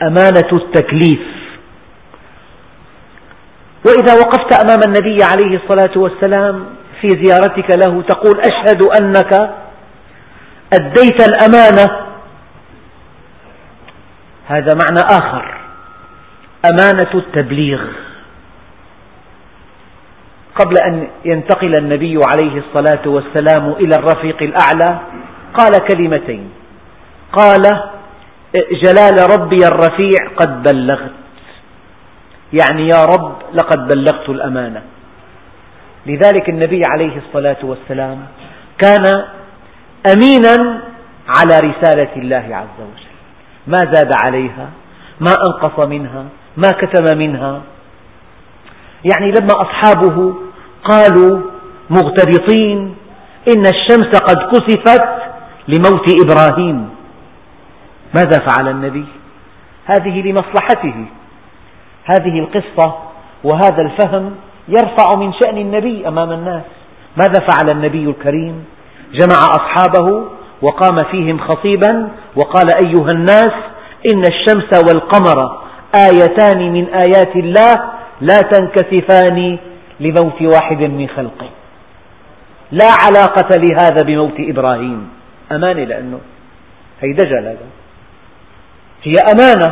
أمانة 0.02 0.52
التكليف. 0.54 1.20
وإذا 3.86 4.14
وقفت 4.14 4.64
أمام 4.64 4.80
النبي 4.88 5.24
عليه 5.24 5.60
الصلاة 5.64 5.98
والسلام 5.98 6.66
في 7.02 7.26
زيارتك 7.26 7.70
له 7.70 8.02
تقول 8.02 8.40
أشهد 8.40 8.84
أنك 9.02 9.56
أديت 10.74 11.28
الأمانة. 11.28 12.06
هذا 14.48 14.70
معنى 14.74 15.00
آخر. 15.10 15.58
أمانة 16.66 17.14
التبليغ. 17.14 17.82
قبل 20.56 20.78
أن 20.78 21.08
ينتقل 21.26 21.72
النبي 21.80 22.20
عليه 22.32 22.62
الصلاة 22.64 23.08
والسلام 23.08 23.72
إلى 23.72 23.96
الرفيق 23.96 24.42
الأعلى 24.42 25.00
قال 25.54 25.72
كلمتين. 25.92 26.50
قال 27.34 27.93
جلال 28.56 29.16
ربي 29.40 29.58
الرفيع 29.58 30.20
قد 30.38 30.64
بلغت. 30.64 31.12
يعني 32.54 32.88
يا 32.88 33.06
رب 33.06 33.36
لقد 33.54 33.88
بلغت 33.88 34.30
الأمانة. 34.30 34.82
لذلك 36.06 36.50
النبي 36.50 36.82
عليه 36.88 37.18
الصلاة 37.18 37.58
والسلام 37.64 38.20
كان 38.78 39.06
أمينا 40.14 40.82
على 41.38 41.56
رسالة 41.70 42.16
الله 42.16 42.46
عز 42.56 42.80
وجل. 42.80 43.14
ما 43.68 43.94
زاد 43.94 44.12
عليها 44.24 44.70
ما 45.20 45.34
أنقص 45.48 45.88
منها 45.88 46.26
ما 46.58 46.70
كتم 46.82 47.18
منها. 47.18 47.62
يعني 49.04 49.32
لما 49.32 49.62
أصحابه 49.62 50.36
قالوا 50.84 51.42
مغتبطين 51.90 52.96
إن 53.56 53.66
الشمس 53.66 54.12
قد 54.20 54.38
كسفت 54.52 55.04
لموت 55.68 56.06
إبراهيم. 56.24 56.90
ماذا 58.16 58.46
فعل 58.48 58.70
النبي؟ 58.70 59.06
هذه 59.86 60.22
لمصلحته. 60.22 61.06
هذه 62.06 62.40
القصة 62.40 62.96
وهذا 63.44 63.82
الفهم 63.82 64.36
يرفع 64.68 65.18
من 65.18 65.34
شأن 65.34 65.58
النبي 65.58 66.08
أمام 66.08 66.32
الناس. 66.32 66.64
ماذا 67.18 67.48
فعل 67.52 67.70
النبي 67.70 68.06
الكريم؟ 68.10 68.66
جمع 69.14 69.46
أصحابه 69.46 70.26
وقام 70.62 70.98
فيهم 71.12 71.40
خطيبا 71.40 72.10
وقال 72.36 72.74
أيها 72.86 73.12
الناس 73.12 73.54
إن 74.14 74.24
الشمس 74.30 74.84
والقمر 74.88 75.64
آيتان 75.96 76.74
من 76.74 76.88
آيات 76.88 77.36
الله 77.36 77.76
لا 78.22 78.38
تنكسفان 78.52 79.58
لموت 80.00 80.42
واحد 80.42 80.82
من 80.82 81.08
خلقه. 81.16 81.50
لا 82.72 82.88
علاقة 83.06 83.58
لهذا 83.58 84.06
بموت 84.06 84.36
إبراهيم. 84.40 85.10
أمانة 85.52 85.84
لأنه 85.84 86.20
هي 87.02 87.14
دجل 87.14 87.46
هذا. 87.46 87.68
هي 89.04 89.16
أمانة. 89.34 89.70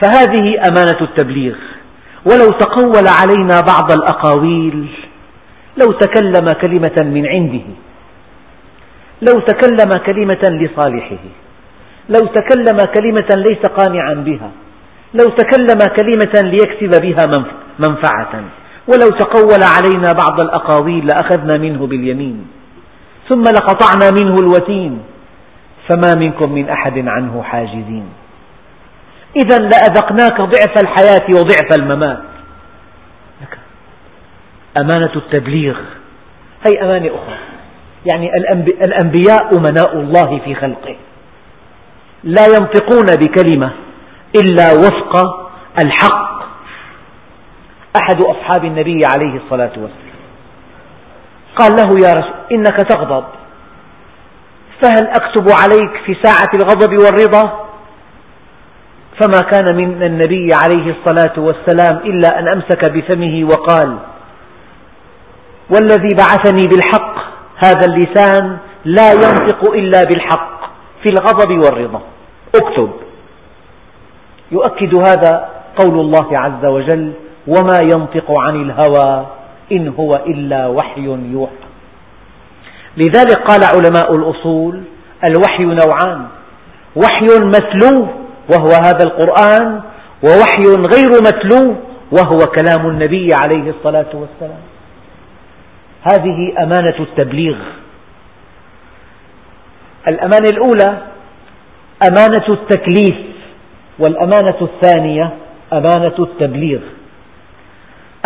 فهذه 0.00 0.46
أمانة 0.68 1.00
التبليغ. 1.00 1.54
ولو 2.30 2.48
تقول 2.58 3.04
علينا 3.08 3.60
بعض 3.60 3.92
الأقاويل 3.92 4.86
لو 5.76 5.92
تكلم 5.92 6.48
كلمة 6.60 6.96
من 6.98 7.26
عنده 7.26 7.66
لو 9.22 9.40
تكلم 9.40 9.90
كلمة 10.06 10.42
لصالحه 10.60 11.24
لو 12.08 12.26
تكلم 12.26 12.78
كلمة 12.96 13.28
ليس 13.36 13.58
قانعا 13.58 14.14
بها 14.14 14.50
لو 15.14 15.30
تكلم 15.30 15.78
كلمة 15.96 16.50
ليكسب 16.50 17.02
بها 17.02 17.26
منفعة. 17.78 18.44
ولو 18.88 19.08
تقول 19.08 19.62
علينا 19.62 20.08
بعض 20.12 20.40
الأقاويل 20.40 21.06
لأخذنا 21.06 21.58
منه 21.58 21.86
باليمين 21.86 22.46
ثم 23.28 23.42
لقطعنا 23.42 24.10
منه 24.20 24.34
الوتين. 24.34 25.02
فما 25.88 26.14
منكم 26.16 26.52
من 26.52 26.68
أحد 26.68 27.08
عنه 27.08 27.42
حاجزين. 27.42 28.08
إذا 29.36 29.58
لأذقناك 29.58 30.40
ضعف 30.40 30.82
الحياة 30.82 31.26
وضعف 31.28 31.78
الممات. 31.78 32.22
أمانة 34.76 35.16
التبليغ. 35.16 35.76
هي 36.70 36.82
أمانة 36.82 37.06
أخرى. 37.06 37.38
يعني 38.12 38.30
الأنبياء 38.84 39.58
أمناء 39.58 39.96
الله 39.96 40.40
في 40.44 40.54
خلقه. 40.54 40.96
لا 42.24 42.46
ينطقون 42.46 43.06
بكلمة 43.06 43.70
إلا 44.36 44.72
وفق 44.72 45.12
الحق. 45.84 46.34
أحد 48.02 48.22
أصحاب 48.22 48.64
النبي 48.64 49.00
عليه 49.12 49.40
الصلاة 49.44 49.72
والسلام. 49.76 50.14
قال 51.56 51.72
له 51.76 52.08
يا 52.08 52.12
رسول 52.12 52.34
إنك 52.52 52.76
تغضب. 52.76 53.24
فهل 54.82 55.06
أكتب 55.08 55.46
عليك 55.50 56.04
في 56.06 56.16
ساعة 56.22 56.50
الغضب 56.54 56.98
والرضا؟ 56.98 57.64
فما 59.22 59.40
كان 59.50 59.76
من 59.76 60.02
النبي 60.02 60.50
عليه 60.64 60.94
الصلاة 60.94 61.38
والسلام 61.38 61.96
إلا 61.96 62.38
أن 62.38 62.48
أمسك 62.48 62.90
بفمه 62.90 63.44
وقال 63.44 63.98
والذي 65.70 66.08
بعثني 66.18 66.68
بالحق 66.68 67.16
هذا 67.64 67.86
اللسان 67.88 68.58
لا 68.84 69.12
ينطق 69.12 69.72
إلا 69.72 70.00
بالحق 70.00 70.60
في 71.02 71.08
الغضب 71.08 71.50
والرضا. 71.50 72.02
اكتب. 72.54 72.90
يؤكد 74.52 74.94
هذا 74.94 75.48
قول 75.76 76.00
الله 76.00 76.38
عز 76.38 76.64
وجل 76.64 77.12
وما 77.46 77.76
ينطق 77.82 78.40
عن 78.40 78.62
الهوى 78.62 79.26
إن 79.72 79.88
هو 79.88 80.16
إلا 80.26 80.66
وحي 80.66 81.04
يوحى. 81.32 81.63
لذلك 82.96 83.38
قال 83.48 83.60
علماء 83.64 84.16
الأصول 84.16 84.82
الوحي 85.28 85.64
نوعان. 85.64 86.26
وحي 86.96 87.26
متلو 87.42 88.08
وهو 88.52 88.68
هذا 88.68 89.04
القرآن 89.04 89.80
ووحي 90.22 90.62
غير 90.94 91.10
متلو 91.22 91.76
وهو 92.12 92.36
كلام 92.36 92.88
النبي 92.88 93.28
عليه 93.44 93.70
الصلاة 93.70 94.12
والسلام. 94.14 94.62
هذه 96.02 96.62
أمانة 96.62 96.98
التبليغ. 97.00 97.56
الأمانة 100.08 100.48
الأولى 100.52 100.98
أمانة 102.08 102.48
التكليف 102.48 103.16
والأمانة 103.98 104.56
الثانية 104.62 105.30
أمانة 105.72 106.14
التبليغ. 106.18 106.80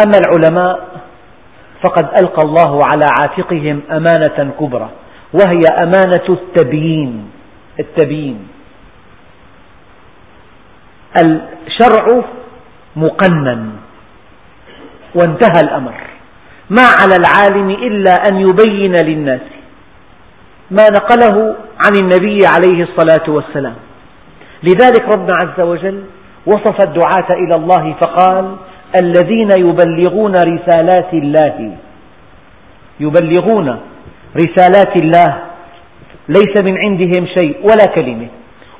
أما 0.06 0.18
العلماء 0.26 0.88
فقد 1.82 2.04
ألقى 2.22 2.42
الله 2.44 2.80
على 2.92 3.06
عاتقهم 3.20 3.82
أمانة 3.90 4.52
كبرى 4.60 4.90
وهي 5.32 5.60
أمانة 5.82 6.26
التبيين 6.28 7.30
التبيين. 7.80 8.48
الشرع 11.16 12.24
مقنن 12.96 13.72
وانتهى 15.14 15.60
الأمر. 15.64 15.94
ما 16.70 16.86
على 17.00 17.14
العالم 17.16 17.70
إلا 17.70 18.12
أن 18.30 18.36
يبين 18.36 18.92
للناس 19.04 19.40
ما 20.70 20.84
نقله 20.92 21.56
عن 21.84 21.92
النبي 22.02 22.38
عليه 22.46 22.82
الصلاة 22.82 23.30
والسلام. 23.30 23.74
لذلك 24.62 25.04
ربنا 25.14 25.34
عز 25.42 25.60
وجل 25.60 26.04
وصف 26.46 26.80
الدعاة 26.88 27.28
إلى 27.32 27.54
الله 27.54 27.94
فقال 28.00 28.56
الذين 29.02 29.50
يبلغون 29.50 30.32
رسالات 30.32 31.14
الله. 31.14 31.76
يبلغون 33.00 33.80
رسالات 34.36 35.02
الله. 35.02 35.42
ليس 36.28 36.70
من 36.70 36.78
عندهم 36.78 37.26
شيء 37.38 37.56
ولا 37.62 37.94
كلمة 37.94 38.28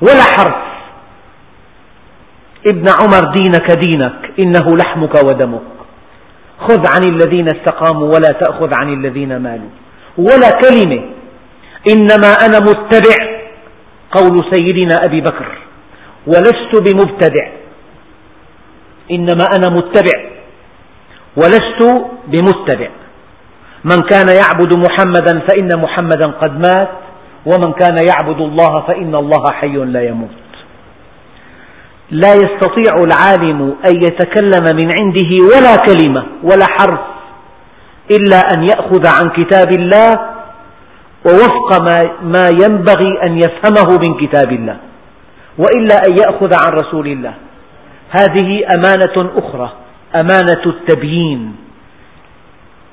ولا 0.03 0.25
حرف. 0.38 0.68
ابن 2.71 2.87
عمر 3.03 3.35
دينك 3.37 3.71
دينك 3.87 4.33
إنه 4.44 4.77
لحمك 4.77 5.14
ودمك. 5.14 5.61
خذ 6.59 6.83
عن 6.94 7.14
الذين 7.14 7.47
استقاموا 7.47 8.07
ولا 8.07 8.38
تأخذ 8.40 8.71
عن 8.81 8.92
الذين 8.92 9.37
مالوا. 9.37 9.71
ولا 10.18 10.51
كلمة. 10.62 11.03
إنما 11.92 12.31
أنا 12.47 12.59
متبع. 12.59 13.38
قول 14.11 14.44
سيدنا 14.53 15.05
أبي 15.05 15.21
بكر. 15.21 15.59
ولست 16.27 16.73
بمبتدع. 16.75 17.58
إنما 19.11 19.44
أنا 19.57 19.77
متبع 19.77 20.18
ولست 21.37 21.81
بمتبع. 22.27 22.90
من 23.85 24.01
كان 24.11 24.27
يعبد 24.29 24.79
محمدا 24.79 25.40
فإن 25.49 25.83
محمدا 25.83 26.27
قد 26.27 26.53
مات 26.59 26.88
ومن 27.47 27.73
كان 27.73 27.97
يعبد 28.09 28.40
الله 28.40 28.81
فإن 28.81 29.14
الله 29.14 29.44
حي 29.53 29.77
لا 29.77 30.03
يموت. 30.03 30.31
لا 32.11 32.35
يستطيع 32.35 32.92
العالم 33.05 33.75
أن 33.87 33.94
يتكلم 34.03 34.77
من 34.77 34.88
عنده 34.97 35.31
ولا 35.53 35.77
كلمة 35.77 36.27
ولا 36.42 36.66
حرف 36.79 37.01
إلا 38.11 38.40
أن 38.55 38.68
يأخذ 38.68 39.07
عن 39.07 39.44
كتاب 39.44 39.73
الله 39.79 40.11
ووفق 41.27 41.83
ما 42.23 42.47
ينبغي 42.62 43.23
أن 43.27 43.38
يفهمه 43.38 43.99
من 44.05 44.27
كتاب 44.27 44.53
الله 44.53 44.77
وإلا 45.59 45.97
أن 46.09 46.12
يأخذ 46.18 46.51
عن 46.64 46.73
رسول 46.83 47.07
الله. 47.07 47.35
هذه 48.11 48.64
أمانة 48.75 49.31
أخرى 49.37 49.73
أمانة 50.14 50.66
التبيين. 50.66 51.57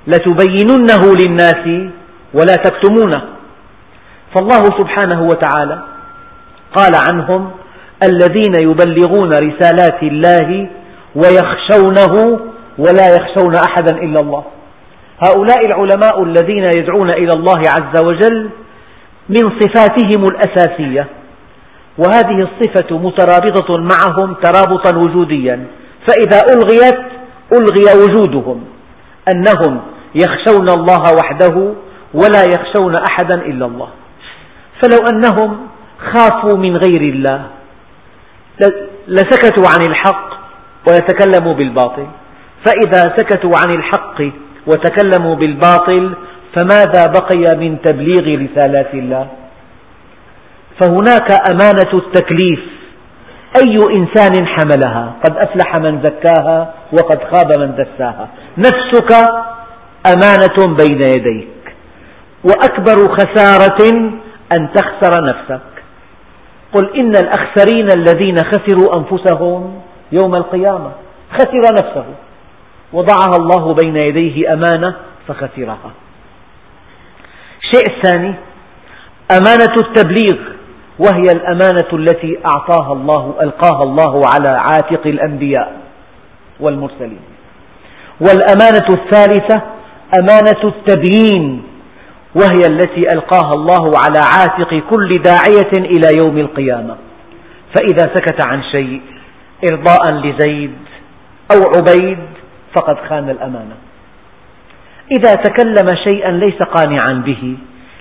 لتبيننه 0.08 1.15
للناس 1.23 1.91
ولا 2.34 2.56
تكتمونه. 2.56 3.21
فالله 4.36 4.63
سبحانه 4.80 5.21
وتعالى 5.23 5.82
قال 6.75 6.91
عنهم 7.10 7.51
الذين 8.04 8.54
يبلغون 8.62 9.30
رسالات 9.30 10.04
الله 10.04 10.69
ويخشونه 11.15 12.39
ولا 12.78 13.08
يخشون 13.15 13.56
أحدا 13.56 13.97
إلا 13.97 14.19
الله. 14.21 14.43
هؤلاء 15.28 15.65
العلماء 15.65 16.23
الذين 16.23 16.65
يدعون 16.80 17.10
إلى 17.13 17.32
الله 17.36 17.60
عز 17.60 18.04
وجل 18.04 18.49
من 19.30 19.51
صفاتهم 19.60 20.23
الأساسية. 20.23 21.08
وهذه 21.97 22.47
الصفة 22.47 22.97
مترابطة 22.97 23.77
معهم 23.77 24.34
ترابطا 24.34 24.97
وجوديا. 24.97 25.65
فإذا 26.08 26.39
ألغيت 26.55 26.99
ألغي 27.53 28.03
وجودهم. 28.03 28.65
أنهم 29.34 29.81
يخشون 30.15 30.69
الله 30.69 31.03
وحده 31.19 31.55
ولا 32.13 32.43
يخشون 32.53 32.95
أحدا 32.95 33.41
إلا 33.45 33.65
الله. 33.65 33.89
فلو 34.81 34.99
أنهم 35.13 35.58
خافوا 36.13 36.58
من 36.58 36.77
غير 36.77 37.01
الله 37.01 37.41
لسكتوا 39.08 39.65
عن 39.73 39.89
الحق 39.89 40.29
ويتكلموا 40.88 41.51
بالباطل. 41.51 42.08
فإذا 42.65 43.01
سكتوا 43.17 43.51
عن 43.62 43.79
الحق 43.79 44.21
وتكلموا 44.67 45.36
بالباطل 45.36 46.13
فماذا 46.55 47.05
بقي 47.05 47.58
من 47.58 47.81
تبليغ 47.81 48.25
رسالات 48.45 48.93
الله؟ 48.93 49.27
فهناك 50.81 51.51
أمانة 51.51 51.93
التكليف. 51.93 52.59
أي 53.63 53.77
إنسان 53.95 54.47
حملها؟ 54.47 55.13
قد 55.25 55.38
أفلح 55.38 55.75
من 55.79 56.01
زكاها 56.03 56.73
وقد 56.93 57.19
خاب 57.23 57.59
من 57.59 57.75
دساها. 57.75 58.27
نفسك 58.57 59.11
أمانة 60.07 60.75
بين 60.75 61.01
يديك. 61.01 61.75
وأكبر 62.43 63.15
خسارة 63.15 63.91
أن 64.57 64.73
تخسر 64.73 65.23
نفسك. 65.23 65.61
قل 66.73 66.95
إن 66.99 67.15
الأخسرين 67.15 67.89
الذين 67.97 68.35
خسروا 68.38 68.97
أنفسهم 68.97 69.81
يوم 70.11 70.35
القيامة. 70.35 70.91
خسر 71.33 71.73
نفسه. 71.73 72.05
وضعها 72.93 73.35
الله 73.39 73.73
بين 73.73 73.95
يديه 73.95 74.53
أمانة 74.53 74.95
فخسرها. 75.27 75.91
الشيء 77.61 77.95
الثاني 77.97 78.33
أمانة 79.31 79.75
التبليغ. 79.77 80.54
وهي 80.99 81.25
الأمانة 81.36 81.89
التي 81.93 82.39
أعطاها 82.55 82.93
الله 82.93 83.36
ألقاها 83.41 83.84
الله 83.84 84.21
على 84.34 84.58
عاتق 84.58 85.08
الأنبياء 85.08 85.71
والمرسلين. 86.60 87.19
والأمانة 88.19 88.88
الثالثة 88.93 89.62
أمانة 90.19 90.63
التبيين 90.63 91.63
وهي 92.36 92.62
التي 92.67 93.08
ألقاها 93.13 93.51
الله 93.55 93.91
على 94.05 94.19
عاتق 94.19 94.84
كل 94.89 95.13
داعية 95.13 95.71
إلى 95.77 96.08
يوم 96.17 96.38
القيامة. 96.38 96.95
فإذا 97.75 98.13
سكت 98.15 98.47
عن 98.47 98.63
شيء 98.75 99.01
إرضاء 99.71 100.12
لزيد 100.12 100.75
أو 101.53 101.62
عبيد 101.77 102.19
فقد 102.75 102.97
خان 103.10 103.29
الأمانة. 103.29 103.75
إذا 105.12 105.34
تكلم 105.34 105.88
شيئا 106.10 106.31
ليس 106.31 106.63
قانعا 106.63 107.23
به 107.25 107.58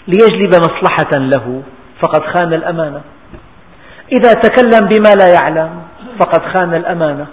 ليجلب 0.08 0.50
مصلحة 0.54 1.18
له 1.18 1.62
فقد 2.02 2.24
خان 2.32 2.54
الأمانة. 2.54 3.00
إذا 4.12 4.32
تكلم 4.32 4.88
بما 4.88 5.08
لا 5.08 5.28
يعلم 5.32 5.82
فقد 6.20 6.42
خان 6.52 6.74
الأمانة. 6.74 7.26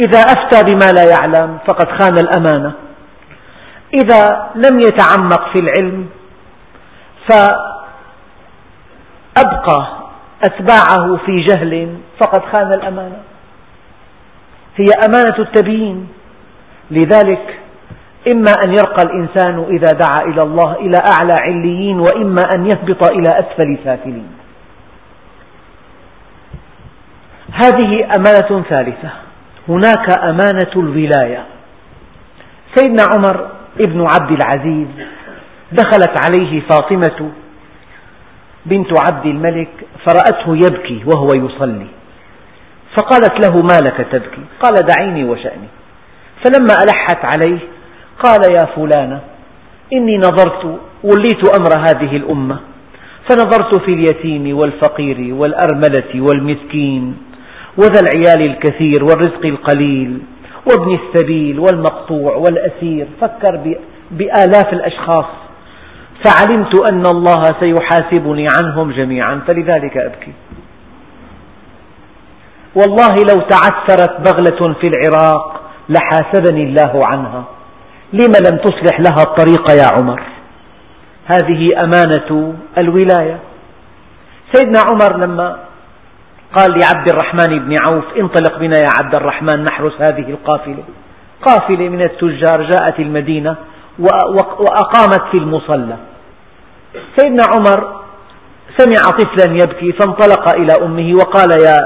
إذا 0.00 0.20
أفتى 0.20 0.62
بما 0.62 0.92
لا 0.92 1.04
يعلم 1.10 1.58
فقد 1.68 1.88
خان 1.88 2.18
الأمانة. 2.18 2.72
إذا 3.94 4.50
لم 4.54 4.80
يتعمق 4.80 5.52
في 5.52 5.58
العلم 5.62 6.08
فأبقى 7.30 7.64
أتباعه 10.44 11.16
في 11.26 11.40
جهل 11.40 11.98
فقد 12.20 12.42
خان 12.52 12.68
الأمانة. 12.74 13.20
هي 14.76 14.86
أمانة 15.06 15.38
التبيين. 15.38 16.08
لذلك 16.90 17.60
إما 18.28 18.52
أن 18.64 18.70
يرقى 18.70 19.02
الإنسان 19.02 19.66
إذا 19.70 19.90
دعا 19.90 20.28
إلى 20.28 20.42
الله 20.42 20.76
إلى 20.76 20.96
أعلى 21.18 21.34
عليين 21.40 22.00
وإما 22.00 22.40
أن 22.54 22.66
يهبط 22.66 23.10
إلى 23.10 23.34
أسفل 23.34 23.78
سافلين. 23.84 24.28
هذه 27.52 28.04
أمانة 28.16 28.62
ثالثة. 28.68 29.10
هناك 29.68 30.18
أمانة 30.18 30.72
الولاية. 30.76 31.44
سيدنا 32.74 33.04
عمر 33.14 33.48
ابن 33.80 34.00
عبد 34.00 34.30
العزيز 34.30 34.88
دخلت 35.72 36.14
عليه 36.24 36.60
فاطمة 36.60 37.30
بنت 38.66 38.88
عبد 39.08 39.26
الملك 39.26 39.70
فرأته 40.06 40.56
يبكي 40.56 41.04
وهو 41.06 41.28
يصلي. 41.34 41.86
فقالت 42.96 43.46
له 43.46 43.62
ما 43.62 43.78
لك 43.82 44.06
تبكي؟ 44.12 44.42
قال 44.62 44.74
دعيني 44.74 45.24
وشأني. 45.24 45.68
فلما 46.44 46.74
ألحت 46.84 47.24
عليه 47.34 47.58
قال 48.22 48.40
يا 48.52 48.66
فلانة 48.76 49.20
إني 49.92 50.16
نظرت 50.18 50.78
وليت 51.04 51.58
أمر 51.58 51.78
هذه 51.78 52.16
الأمة. 52.16 52.58
فنظرت 53.30 53.80
في 53.84 53.92
اليتيم 53.94 54.58
والفقير 54.58 55.34
والأرملة 55.34 56.20
والمسكين 56.20 57.16
وذا 57.76 58.00
العيال 58.00 58.50
الكثير 58.50 59.04
والرزق 59.04 59.44
القليل 59.44 60.18
وابن 60.72 60.98
السبيل 60.98 61.58
والمقطوع 61.58 62.36
والأسير. 62.36 63.06
فكر 63.20 63.76
بآلاف 64.10 64.72
الأشخاص. 64.72 65.26
فعلمت 66.24 66.92
أن 66.92 67.06
الله 67.06 67.42
سيحاسبني 67.60 68.48
عنهم 68.58 68.92
جميعا 68.92 69.40
فلذلك 69.48 69.96
أبكي. 69.96 70.32
والله 72.74 73.14
لو 73.34 73.40
تعثرت 73.40 74.20
بغلة 74.20 74.74
في 74.80 74.86
العراق 74.86 75.60
لحاسبني 75.88 76.62
الله 76.62 77.06
عنها. 77.06 77.44
لم 78.14 78.32
لم 78.46 78.58
تصلح 78.58 79.00
لها 79.00 79.22
الطريق 79.26 79.70
يا 79.70 79.86
عمر؟ 79.92 80.22
هذه 81.26 81.84
أمانة 81.84 82.54
الولاية. 82.78 83.38
سيدنا 84.52 84.80
عمر 84.90 85.16
لما 85.16 85.58
قال 86.58 86.70
لعبد 86.70 87.08
الرحمن 87.12 87.58
بن 87.58 87.76
عوف 87.82 88.04
انطلق 88.18 88.58
بنا 88.58 88.78
يا 88.78 88.90
عبد 88.98 89.14
الرحمن 89.14 89.64
نحرس 89.64 89.92
هذه 90.00 90.30
القافلة. 90.30 90.84
قافلة 91.46 91.88
من 91.88 92.02
التجار 92.02 92.70
جاءت 92.70 92.98
المدينة 92.98 93.56
وأقامت 94.58 95.22
في 95.30 95.38
المصلى. 95.38 95.96
سيدنا 97.16 97.42
عمر 97.56 98.00
سمع 98.78 99.02
طفلا 99.18 99.54
يبكي 99.54 99.92
فانطلق 99.92 100.56
إلى 100.56 100.72
أمه 100.82 101.14
وقال 101.14 101.50
يا 101.66 101.76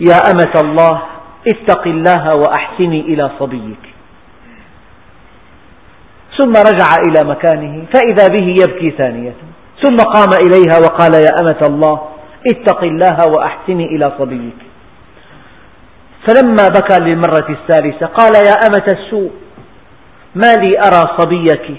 يا 0.00 0.16
أمة 0.30 0.54
الله 0.62 1.02
اتق 1.48 1.86
الله 1.86 2.34
وأحسني 2.34 3.00
إلى 3.00 3.30
صبيك. 3.38 3.95
ثم 6.38 6.52
رجع 6.52 6.88
إلى 7.08 7.30
مكانه 7.30 7.84
فإذا 7.94 8.26
به 8.26 8.46
يبكي 8.46 8.90
ثانية. 8.98 9.32
ثم 9.82 9.96
قام 9.96 10.28
إليها 10.46 10.78
وقال 10.78 11.14
يا 11.14 11.32
أمة 11.40 11.66
الله 11.68 12.00
اتق 12.50 12.82
الله 12.82 13.16
وأحسني 13.36 13.96
إلى 13.96 14.12
صبيك. 14.18 14.56
فلما 16.28 16.68
بكى 16.68 16.98
للمرة 16.98 17.48
الثالثة 17.50 18.06
قال 18.06 18.34
يا 18.34 18.52
أمة 18.66 18.86
السوء 18.92 19.30
ما 20.34 20.52
لي 20.52 20.78
أرى 20.78 21.16
صبيك 21.18 21.76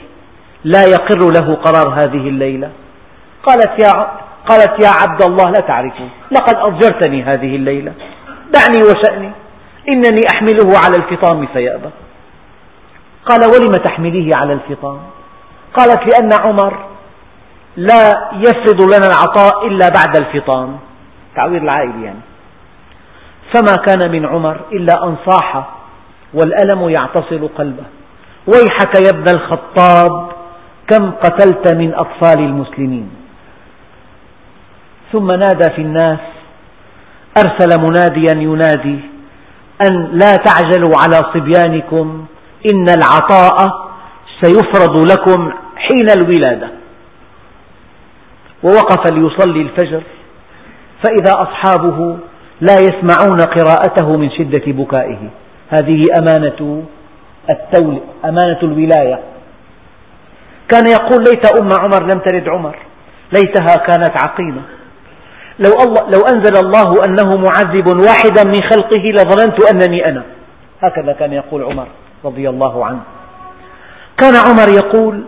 لا 0.63 0.82
يقر 0.82 1.32
له 1.38 1.56
قرار 1.56 1.93
هذه 2.00 2.30
الليلة. 2.30 2.70
قالت 3.43 3.86
يا, 3.86 3.91
قالت 4.48 4.84
يا 4.84 4.91
عبد 5.02 5.24
الله 5.24 5.46
لا 5.46 5.62
تعرفه 5.67 6.10
لقد 6.32 6.56
أضجرتني 6.56 7.24
هذه 7.24 7.56
الليلة 7.56 7.93
دعني 8.54 8.82
وشأني 8.89 9.32
إنني 9.89 10.22
أحمله 10.34 10.78
على 10.86 10.96
الفطام 10.96 11.48
فيأبى. 11.54 11.89
قال 13.30 13.40
ولم 13.54 13.74
تحمليه 13.86 14.32
على 14.36 14.54
الفطام؟ 14.54 15.00
قالت 15.74 16.00
لأن 16.00 16.30
عمر 16.42 16.86
لا 17.78 18.30
يفرض 18.34 18.84
لنا 18.84 19.08
العطاء 19.08 19.68
إلا 19.68 19.90
بعد 19.90 20.18
الفطام. 20.20 20.78
تعوير 21.36 21.62
العائل 21.62 22.04
يعني. 22.04 22.20
فما 23.54 23.76
كان 23.86 24.12
من 24.12 24.26
عمر 24.26 24.60
إلا 24.72 25.04
أن 25.04 25.16
صاح 25.30 25.70
والألم 26.34 26.90
يعتصر 26.90 27.46
قلبه. 27.58 27.84
ويحك 28.48 28.94
يا 29.06 29.10
ابن 29.10 29.30
الخطاب 29.36 30.32
كم 30.88 31.12
قتلت 31.12 31.74
من 31.74 31.94
أطفال 31.94 32.40
المسلمين. 32.40 33.10
ثم 35.12 35.32
نادى 35.32 35.74
في 35.76 35.82
الناس 35.82 36.20
أرسل 37.38 37.82
مناديا 37.82 38.42
ينادي 38.42 39.00
أن 39.88 40.10
لا 40.12 40.36
تعجلوا 40.36 40.94
على 41.02 41.22
صبيانكم 41.34 42.26
إن 42.74 42.89
العطاء 42.89 43.88
سيفرض 44.41 45.12
لكم 45.12 45.54
حين 45.76 46.10
الولادة. 46.17 46.70
ووقف 48.63 49.12
ليصلي 49.12 49.62
الفجر 49.62 50.02
فإذا 51.04 51.32
أصحابه 51.36 52.17
لا 52.62 52.76
يسمعون 52.82 53.41
قراءته 53.41 54.20
من 54.20 54.32
شدة 54.32 54.63
بكائه. 54.65 55.30
هذه 55.70 56.02
أمانة 56.20 56.84
التول 57.50 58.00
أمانة 58.26 58.60
الولاية. 58.63 59.20
كان 60.70 60.88
يقول 60.88 61.24
ليت 61.24 61.60
أم 61.60 61.70
عمر 61.80 62.04
لم 62.04 62.20
تلد 62.20 62.50
عمر 62.50 62.76
ليتها 63.32 63.76
كانت 63.76 64.12
عقيمة. 64.28 64.62
لو, 65.60 65.72
الله 65.86 66.02
لو 66.02 66.20
أنزل 66.34 66.65
الله 66.65 67.06
أنه 67.06 67.36
معذب 67.36 67.88
واحدا 67.88 68.43
من 68.46 68.62
خلقه 68.72 69.04
لظننت 69.04 69.74
أنني 69.74 70.10
أنا. 70.10 70.24
هكذا 70.82 71.13
كان 71.13 71.34
يقول 71.34 71.63
عمر. 71.63 71.88
رضي 72.25 72.49
الله 72.49 72.86
عنه. 72.86 73.01
كان 74.17 74.34
عمر 74.36 74.69
يقول 74.69 75.23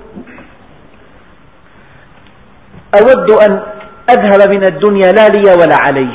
أود 2.95 3.31
أن 3.49 3.61
أذهب 4.09 4.55
من 4.55 4.63
الدنيا 4.63 5.07
لا 5.07 5.27
لي 5.27 5.51
ولا 5.61 5.75
علي 5.79 6.09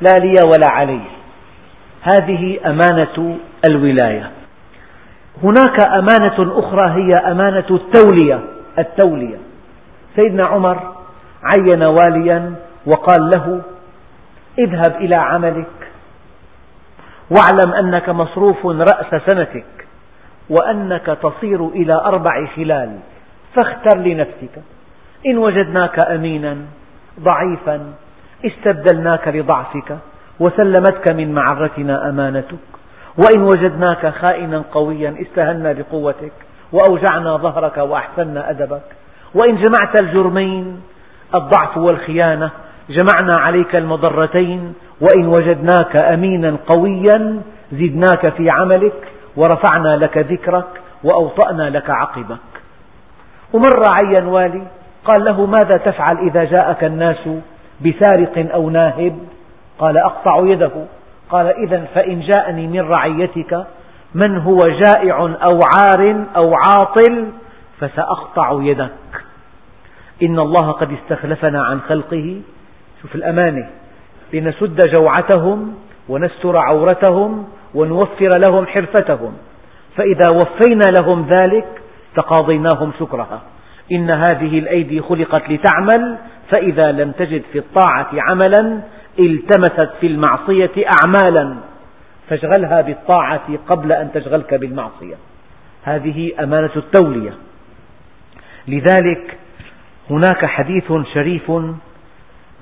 لا 0.00 0.18
لي 0.18 0.36
ولا 0.44 0.70
علي 0.70 1.00
هذه 2.02 2.60
أمانة 2.66 3.38
الولاية. 3.68 4.30
هناك 5.42 5.86
أمانة 5.86 6.58
أخرى 6.58 6.90
هي 6.90 7.14
أمانة 7.14 7.66
التولية 7.70 8.40
التولية. 8.78 9.38
سيدنا 10.16 10.44
عمر 10.44 10.94
عين 11.42 11.82
واليا 11.82 12.54
وقال 12.86 13.30
له 13.30 13.62
اذهب 14.58 14.96
إلى 14.96 15.14
عملك 15.14 15.83
واعلم 17.30 17.72
أنك 17.72 18.08
مصروف 18.08 18.66
رأس 18.66 19.22
سنتك 19.26 19.86
وأنك 20.50 21.18
تصير 21.22 21.68
إلى 21.68 21.94
أربع 21.94 22.46
خلال 22.56 22.98
فاختر 23.54 23.98
لنفسك. 23.98 24.62
إن 25.26 25.38
وجدناك 25.38 26.04
أمينا 26.04 26.56
ضعيفا 27.20 27.92
استبدلناك 28.46 29.28
لضعفك 29.28 29.98
وسلمتك 30.40 31.12
من 31.12 31.34
معرتنا 31.34 32.08
أمانتك. 32.08 32.58
وإن 33.16 33.42
وجدناك 33.42 34.06
خائنا 34.06 34.64
قويا 34.72 35.14
استهنا 35.22 35.72
بقوتك 35.72 36.32
وأوجعنا 36.72 37.36
ظهرك 37.36 37.76
وأحسنا 37.76 38.50
أدبك. 38.50 38.82
وإن 39.34 39.56
جمعت 39.56 40.02
الجرمين 40.02 40.80
الضعف 41.34 41.76
والخيانة 41.76 42.50
جمعنا 42.88 43.36
عليك 43.36 43.76
المضرتين 43.76 44.74
وإن 45.00 45.26
وجدناك 45.26 46.04
أمينا 46.04 46.56
قويا 46.66 47.42
زدناك 47.72 48.28
في 48.28 48.50
عملك 48.50 49.08
ورفعنا 49.36 49.96
لك 49.96 50.18
ذكرك 50.18 50.66
وأوطأنا 51.04 51.70
لك 51.70 51.90
عقبك. 51.90 52.38
ومر 53.52 53.82
عين 53.90 54.26
والي 54.26 54.62
قال 55.04 55.24
له 55.24 55.46
ماذا 55.46 55.76
تفعل 55.76 56.18
إذا 56.18 56.44
جاءك 56.44 56.84
الناس 56.84 57.28
بسارق 57.80 58.52
أو 58.54 58.70
ناهب؟ 58.70 59.18
قال 59.78 59.98
أقطع 59.98 60.38
يده. 60.40 60.70
قال 61.30 61.46
إذا 61.46 61.84
فإن 61.94 62.20
جاءني 62.20 62.66
من 62.66 62.88
رعيتك 62.88 63.66
من 64.14 64.38
هو 64.38 64.58
جائع 64.58 65.18
أو 65.42 65.60
عار 65.78 66.24
أو 66.36 66.54
عاطل 66.54 67.26
فسأقطع 67.80 68.58
يدك. 68.62 68.90
إن 70.22 70.38
الله 70.38 70.72
قد 70.72 70.92
استخلفنا 70.92 71.64
عن 71.64 71.80
خلقه 71.80 72.40
شوف 73.04 73.14
الأمانة 73.14 73.68
لنسد 74.32 74.80
جوعتهم 74.90 75.74
ونستر 76.08 76.56
عورتهم 76.56 77.46
ونوفر 77.74 78.28
لهم 78.38 78.66
حرفتهم. 78.66 79.32
فإذا 79.96 80.26
وفينا 80.34 80.92
لهم 80.98 81.26
ذلك 81.28 81.66
تقاضيناهم 82.16 82.92
شكرها. 83.00 83.42
إن 83.92 84.10
هذه 84.10 84.58
الأيدي 84.58 85.00
خلقت 85.00 85.50
لتعمل 85.50 86.16
فإذا 86.50 86.92
لم 86.92 87.12
تجد 87.12 87.42
في 87.52 87.58
الطاعة 87.58 88.10
عملا 88.12 88.80
التمست 89.18 89.90
في 90.00 90.06
المعصية 90.06 90.72
أعمالا. 90.76 91.56
فاشغلها 92.28 92.80
بالطاعة 92.80 93.58
قبل 93.68 93.92
أن 93.92 94.12
تشغلك 94.12 94.54
بالمعصية. 94.54 95.14
هذه 95.82 96.32
أمانة 96.40 96.70
التولية. 96.76 97.32
لذلك 98.68 99.36
هناك 100.10 100.44
حديث 100.44 100.92
شريف 101.14 101.52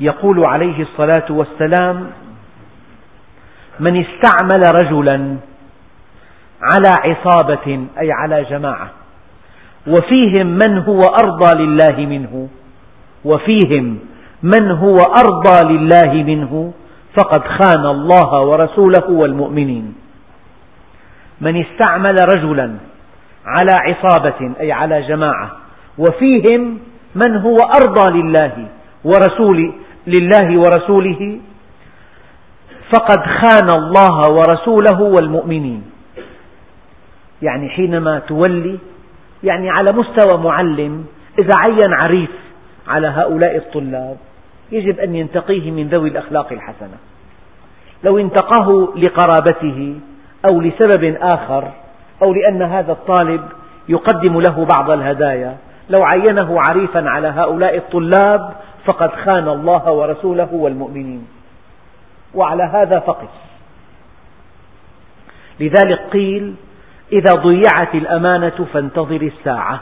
يقول 0.03 0.45
عليه 0.45 0.83
الصلاة 0.83 1.27
والسلام 1.31 2.07
من 3.81 4.05
استعمل 4.05 4.63
رجلا 4.75 5.37
على 6.63 6.91
عصابة 7.05 7.87
أي 7.99 8.13
على 8.13 8.45
جماعة 8.51 8.91
وفيهم 9.87 10.47
من 10.47 10.79
هو 10.79 11.01
أرضى 11.01 11.65
لله 11.65 12.07
منه 12.07 12.49
وفيهم 13.25 13.99
من 14.43 14.71
هو 14.71 14.97
أرضى 14.97 15.75
لله 15.75 16.13
منه 16.13 16.73
فقد 17.17 17.43
خان 17.47 17.87
الله 17.87 18.41
ورسوله 18.41 19.11
والمؤمنين. 19.11 19.95
من 21.41 21.65
استعمل 21.65 22.17
رجلا 22.35 22.75
على 23.47 23.73
عصابة 23.73 24.53
أي 24.61 24.73
على 24.73 25.03
جماعة 25.03 25.51
وفيهم 25.99 26.79
من 27.15 27.37
هو 27.37 27.57
أرضى 27.57 28.23
لله 28.23 28.67
ورسول 29.05 29.73
لله 30.07 30.59
ورسوله 30.59 31.41
فقد 32.93 33.21
خان 33.27 33.69
الله 33.71 34.31
ورسوله 34.31 35.03
والمؤمنين. 35.03 35.83
يعني 37.43 37.69
حينما 37.69 38.19
تولي 38.19 38.79
يعني 39.45 39.71
على 39.71 39.93
مستوى 39.93 40.37
معلم 40.39 41.05
إذا 41.39 41.53
عين 41.57 41.93
عريف 41.93 42.31
على 42.89 43.07
هؤلاء 43.07 43.57
الطلاب 43.57 44.17
يجب 44.73 44.99
أن 44.99 45.15
ينتقيه 45.15 45.71
من 45.71 45.89
ذوي 45.89 46.09
الأخلاق 46.09 46.53
الحسنة. 46.53 46.97
لو 48.05 48.19
انتقاه 48.19 48.95
لقرابته 48.97 49.97
أو 50.51 50.61
لسبب 50.61 51.17
آخر 51.21 51.71
أو 52.23 52.33
لأن 52.35 52.63
هذا 52.63 52.93
الطالب 52.93 53.41
يقدم 53.89 54.41
له 54.41 54.67
بعض 54.77 54.91
الهدايا 54.91 55.57
لو 55.93 56.03
عينه 56.03 56.61
عريفا 56.61 57.09
على 57.09 57.29
هؤلاء 57.29 57.77
الطلاب 57.77 58.53
فقد 58.85 59.11
خان 59.11 59.49
الله 59.49 59.93
ورسوله 59.93 60.49
والمؤمنين. 60.53 61.29
وعلى 62.35 62.63
هذا 62.63 62.99
فقس. 62.99 63.35
لذلك 65.61 66.01
قيل 66.13 66.55
إذا 67.13 67.33
ضيعت 67.37 67.95
الأمانة 67.95 68.67
فانتظر 68.73 69.23
الساعة. 69.23 69.81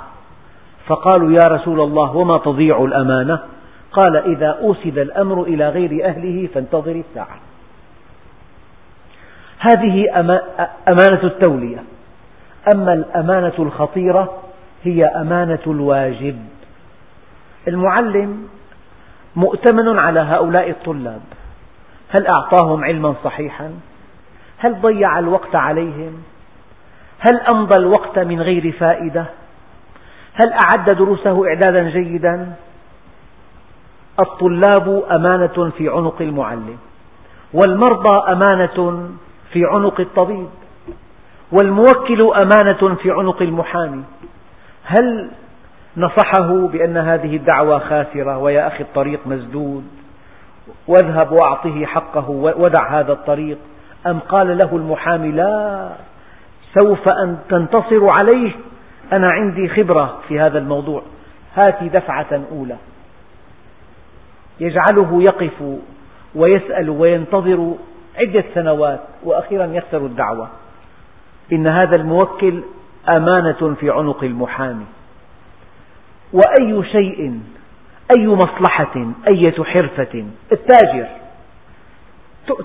فقالوا 0.87 1.33
يا 1.33 1.49
رسول 1.49 1.81
الله 1.81 2.17
وما 2.17 2.39
تضيع 2.39 2.85
الأمانة؟ 2.85 3.39
قال 3.93 4.17
إذا 4.17 4.59
أوسد 4.63 4.99
الأمر 4.99 5.43
إلى 5.43 5.69
غير 5.69 6.05
أهله 6.05 6.49
فانتظر 6.55 7.03
الساعة. 7.09 7.37
هذه 9.59 10.05
أمانة 10.89 11.23
التولية. 11.23 11.85
أما 12.75 12.93
الأمانة 12.93 13.55
الخطيرة 13.59 14.35
هي 14.83 15.05
أمانة 15.05 15.59
الواجب. 15.67 16.39
المعلم 17.69 18.49
مؤتمن 19.37 19.99
على 19.99 20.21
هؤلاء 20.21 20.71
الطلاب. 20.71 21.21
هل 22.11 22.27
أعطاهم 22.27 22.85
علما 22.85 23.15
صحيحا؟ 23.25 23.71
هل 24.59 24.81
ضيع 24.81 25.19
الوقت 25.19 25.55
عليهم؟ 25.55 26.23
هل 27.19 27.41
أمضى 27.41 27.77
الوقت 27.77 28.19
من 28.19 28.41
غير 28.43 28.73
فائدة؟ 28.73 29.25
هل 30.35 30.53
أعد 30.53 30.91
دروسه 30.91 31.47
إعدادا 31.49 31.91
جيدا؟ 31.91 32.53
الطلاب 34.21 35.05
أمانة 35.11 35.71
في 35.79 35.89
عنق 35.89 36.17
المعلم 36.21 36.79
والمرضى 37.55 38.33
أمانة 38.33 39.09
في 39.53 39.65
عنق 39.65 40.01
الطبيب 40.01 40.49
والموكل 41.53 42.33
أمانة 42.33 42.95
في 42.95 43.11
عنق 43.11 43.43
المحامي. 43.43 44.05
هل 44.91 45.31
نصحه 45.97 46.67
بأن 46.67 46.97
هذه 46.97 47.37
الدعوة 47.37 47.79
خاسرة 47.79 48.39
ويا 48.39 48.67
أخي 48.67 48.83
الطريق 48.83 49.27
مسدود 49.27 49.85
واذهب 50.89 51.33
وأعطه 51.33 51.87
حقه 51.87 52.31
ودع 52.31 53.01
هذا 53.01 53.13
الطريق؟ 53.13 53.59
أم 54.07 54.19
قال 54.19 54.59
له 54.59 54.77
المحامي 54.77 55.33
لا 55.33 55.89
سوف 56.75 57.09
أن 57.09 57.39
تنتصر 57.49 58.09
عليه 58.09 58.53
أنا 59.13 59.31
عندي 59.31 59.69
خبرة 59.69 60.19
في 60.29 60.41
هذا 60.41 60.59
الموضوع. 60.59 61.03
هات 61.57 61.85
دفعة 61.85 62.41
أولى. 62.53 62.77
يجعله 64.61 65.23
يقف 65.23 65.79
ويسأل 66.35 66.91
وينتظر 66.91 67.75
عدة 68.17 68.45
سنوات 68.55 69.01
وأخيرا 69.25 69.67
يخسر 69.67 69.99
الدعوة. 69.99 70.49
إن 71.53 71.67
هذا 71.67 71.97
الموكل 71.97 72.63
أمانة 73.09 73.75
في 73.81 73.91
عنق 73.91 74.25
المحامي. 74.25 74.87
وأي 76.33 76.85
شيء 76.93 77.41
أي 78.19 78.27
مصلحة 78.27 79.07
أية 79.29 79.65
حرفة 79.65 80.25
التاجر 80.53 81.07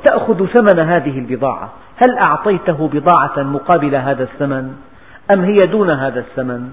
تأخذ 0.03 0.45
ثمن 0.45 0.79
هذه 0.79 1.19
البضاعة. 1.19 1.73
هل 1.95 2.17
أعطيته 2.17 2.87
بضاعة 2.87 3.43
مقابل 3.43 3.95
هذا 3.95 4.23
الثمن؟ 4.23 4.75
أم 5.33 5.43
هي 5.43 5.67
دون 5.67 5.89
هذا 5.89 6.19
الثمن؟ 6.19 6.71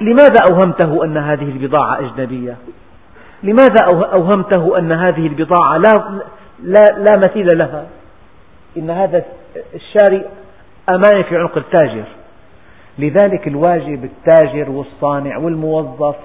لماذا 0.00 0.38
أوهمته 0.50 1.04
أن 1.04 1.16
هذه 1.16 1.48
البضاعة 1.48 1.98
أجنبية؟ 2.00 2.56
لماذا 3.42 3.84
أوهمته 4.12 4.78
أن 4.78 4.92
هذه 4.92 5.26
البضاعة 5.26 5.76
لا, 5.76 6.20
لا, 6.62 6.84
لا 6.98 7.16
مثيل 7.16 7.58
لها؟ 7.58 7.86
إن 8.76 8.90
هذا 8.90 9.24
الشاري 9.74 10.24
أمانة 10.88 11.22
في 11.22 11.36
عنق 11.36 11.56
التاجر. 11.56 12.04
لذلك 12.98 13.48
الواجب 13.48 14.04
التاجر 14.04 14.70
والصانع 14.70 15.36
والموظف 15.36 16.16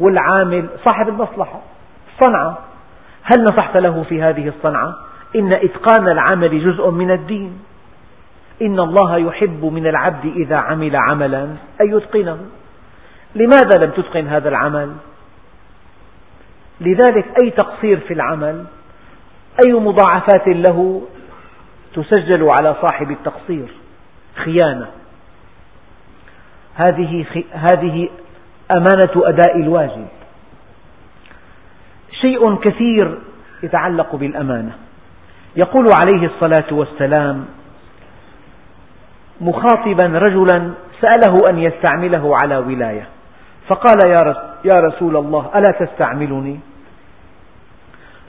والعامل 0.00 0.68
صاحب 0.84 1.08
المصلحة. 1.08 1.60
الصنعة 2.12 2.58
هل 3.22 3.42
نصحت 3.42 3.76
له 3.76 4.02
في 4.02 4.22
هذه 4.22 4.48
الصنعة؟ 4.48 4.94
إن 5.36 5.52
إتقان 5.52 6.08
العمل 6.08 6.64
جزء 6.64 6.90
من 6.90 7.10
الدين. 7.10 7.58
إن 8.62 8.80
الله 8.80 9.18
يحب 9.18 9.64
من 9.64 9.86
العبد 9.86 10.24
إذا 10.24 10.56
عمل 10.56 10.96
عملا 10.96 11.42
أن 11.80 11.96
يتقنه. 11.96 12.38
لماذا 13.34 13.84
لم 13.84 13.90
تتقن 13.90 14.26
هذا 14.26 14.48
العمل؟ 14.48 14.92
لذلك 16.80 17.26
أي 17.42 17.50
تقصير 17.50 18.00
في 18.00 18.14
العمل؟ 18.14 18.64
أي 19.66 19.72
مضاعفات 19.72 20.48
له؟ 20.48 21.02
تسجل 21.94 22.48
على 22.60 22.76
صاحب 22.82 23.10
التقصير. 23.10 23.68
خيانة. 24.44 24.86
هذه 26.80 27.24
هذه 27.52 28.08
أمانة 28.70 29.10
أداء 29.16 29.56
الواجب. 29.56 30.06
شيء 32.20 32.54
كثير 32.56 33.18
يتعلق 33.62 34.16
بالأمانة. 34.16 34.72
يقول 35.56 35.86
عليه 36.00 36.26
الصلاة 36.26 36.72
والسلام 36.72 37.44
مخاطبا 39.40 40.06
رجلا 40.06 40.70
سأله 41.00 41.50
أن 41.50 41.58
يستعمله 41.58 42.36
على 42.42 42.56
ولاية. 42.56 43.06
فقال 43.68 43.98
يا 44.64 44.80
رسول 44.80 45.16
الله 45.16 45.50
ألا 45.54 45.70
تستعملني؟ 45.70 46.60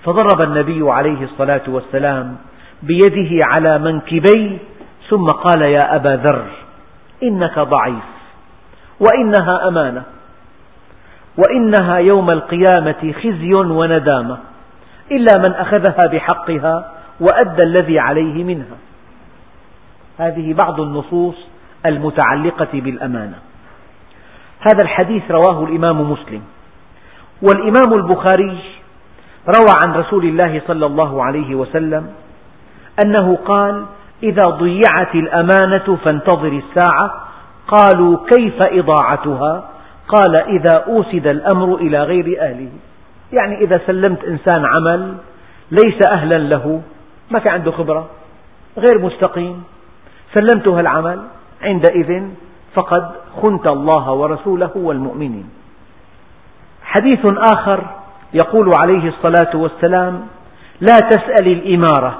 فضرب 0.03 0.41
النبي 0.41 0.91
عليه 0.91 1.23
الصلاة 1.23 1.61
والسلام 1.67 2.35
بيده 2.83 3.45
على 3.45 3.79
منكبيه 3.79 4.57
ثم 5.09 5.25
قال 5.25 5.61
يا 5.61 5.95
أبا 5.95 6.15
ذر 6.25 6.45
إنك 7.23 7.59
ضعيف. 7.59 8.10
وإنها 9.01 9.67
أمانة. 9.67 10.03
وإنها 11.37 11.97
يوم 11.97 12.29
القيامة 12.29 13.13
خزي 13.23 13.53
وندامة. 13.53 14.37
إلا 15.11 15.37
من 15.37 15.51
أخذها 15.53 16.07
بحقها 16.11 16.91
وأدى 17.19 17.63
الذي 17.63 17.99
عليه 17.99 18.43
منها. 18.43 18.77
هذه 20.19 20.53
بعض 20.53 20.79
النصوص 20.79 21.35
المتعلقة 21.85 22.67
بالأمانة. 22.73 23.37
هذا 24.59 24.81
الحديث 24.81 25.31
رواه 25.31 25.63
الإمام 25.63 26.11
مسلم. 26.11 26.41
والإمام 27.41 27.93
البخاري 27.93 28.59
روى 29.47 29.73
عن 29.83 29.93
رسول 29.93 30.25
الله 30.25 30.61
صلى 30.67 30.85
الله 30.85 31.23
عليه 31.23 31.55
وسلم 31.55 32.09
أنه 33.05 33.35
قال 33.45 33.85
إذا 34.23 34.43
ضيعت 34.43 35.15
الأمانة 35.15 35.97
فانتظر 36.03 36.61
الساعة 36.63 37.27
قالوا 37.67 38.17
كيف 38.35 38.61
إضاعتها؟ 38.61 39.69
قال 40.07 40.35
إذا 40.35 40.83
أوسد 40.87 41.27
الأمر 41.27 41.75
إلى 41.75 42.03
غير 42.03 42.41
أهله. 42.41 42.69
يعني 43.33 43.57
إذا 43.61 43.81
سلمت 43.87 44.23
إنسان 44.23 44.65
عمل 44.65 45.15
ليس 45.71 46.07
أهلا 46.07 46.37
له 46.37 46.81
ما 47.31 47.39
في 47.39 47.49
عنده 47.49 47.71
خبرة 47.71 48.09
غير 48.77 48.99
مستقيم. 48.99 49.63
سلمته 50.33 50.79
العمل 50.79 51.19
عندئذ 51.61 52.23
فقد 52.73 53.11
خنت 53.41 53.67
الله 53.67 54.11
ورسوله 54.11 54.71
والمؤمنين. 54.75 55.49
حديث 56.83 57.25
آخر 57.25 57.83
يقول 58.33 58.71
عليه 58.79 59.07
الصلاة 59.07 59.55
والسلام 59.55 60.27
لا 60.81 60.97
تسأل 60.99 61.47
الإمارة 61.47 62.19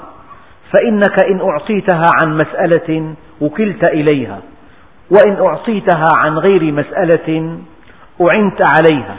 فإنك 0.72 1.24
إن 1.24 1.42
أعطيتها 1.50 2.06
عن 2.24 2.38
مسألة 2.38 3.14
وكلت 3.42 3.84
إليها. 3.84 4.40
وإن 5.12 5.46
أعطيتها 5.46 6.08
عن 6.16 6.38
غير 6.38 6.72
مسألة 6.72 7.60
أعنت 8.22 8.62
عليها. 8.62 9.16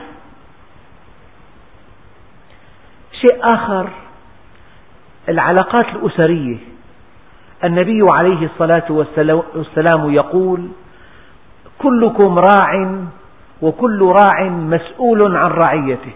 شيء 3.21 3.39
آخر 3.43 3.89
العلاقات 5.29 5.87
الأسرية. 5.89 6.57
النبي 7.65 8.01
عليه 8.03 8.47
الصلاة 8.47 8.85
والسلام 9.55 10.11
يقول 10.11 10.69
كلكم 11.79 12.39
راع 12.39 12.97
وكل 13.63 14.13
راع 14.25 14.49
مسؤول 14.49 15.37
عن 15.37 15.51
رعيته. 15.51 16.13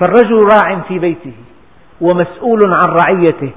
فالرجل 0.00 0.40
راع 0.52 0.80
في 0.88 0.98
بيته 0.98 1.34
ومسؤول 2.00 2.74
عن 2.74 2.96
رعيته 3.02 3.50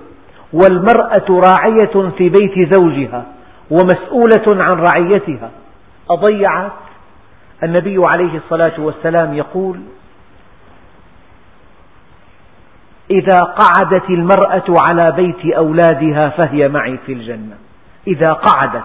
والمرأة 0.54 1.26
راعية 1.30 2.10
في 2.18 2.30
بيت 2.30 2.74
زوجها. 2.74 3.26
ومسؤولة 3.72 4.64
عن 4.64 4.80
رعيتها. 4.80 5.52
أضيعت؟ 6.10 6.72
النبي 7.64 8.06
عليه 8.06 8.38
الصلاة 8.38 8.74
والسلام 8.78 9.34
يقول 9.34 9.80
إذا 13.12 13.42
قعدت 13.42 14.10
المرأة 14.10 14.64
على 14.82 15.12
بيت 15.12 15.54
أولادها 15.54 16.30
فهي 16.30 16.68
معي 16.68 16.98
في 17.06 17.14
الجنة. 17.14 17.58
إذا 18.08 18.34
قعدت 18.34 18.84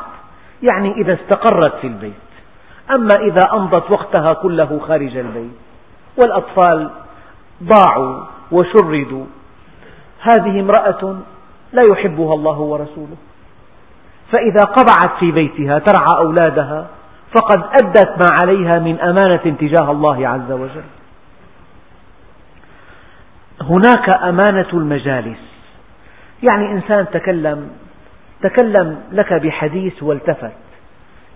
يعني 0.62 0.92
إذا 0.92 1.14
استقرت 1.14 1.74
في 1.80 1.86
البيت. 1.86 2.12
أما 2.90 3.14
إذا 3.20 3.40
أمضت 3.52 3.90
وقتها 3.90 4.32
كله 4.32 4.80
خارج 4.88 5.16
البيت 5.16 5.56
والأطفال 6.16 6.90
ضاعوا 7.62 8.24
وشردوا 8.52 9.24
هذه 10.20 10.60
امرأة 10.60 11.18
لا 11.72 11.82
يحبها 11.90 12.34
الله 12.34 12.58
ورسوله. 12.58 13.16
فإذا 14.32 14.60
قبعت 14.60 15.18
في 15.20 15.32
بيتها 15.32 15.78
ترعى 15.78 16.18
أولادها 16.18 16.86
فقد 17.34 17.62
أدت 17.82 18.08
ما 18.08 18.26
عليها 18.42 18.78
من 18.78 19.00
أمانة 19.00 19.56
تجاه 19.60 19.90
الله 19.90 20.28
عز 20.28 20.52
وجل. 20.52 20.84
هناك 23.60 24.22
أمانة 24.22 24.68
المجالس. 24.72 25.38
يعني 26.42 26.72
إنسان 26.72 27.06
تكلم 27.12 27.70
تكلم 28.42 29.00
لك 29.12 29.32
بحديث 29.32 30.02
والتفت. 30.02 30.52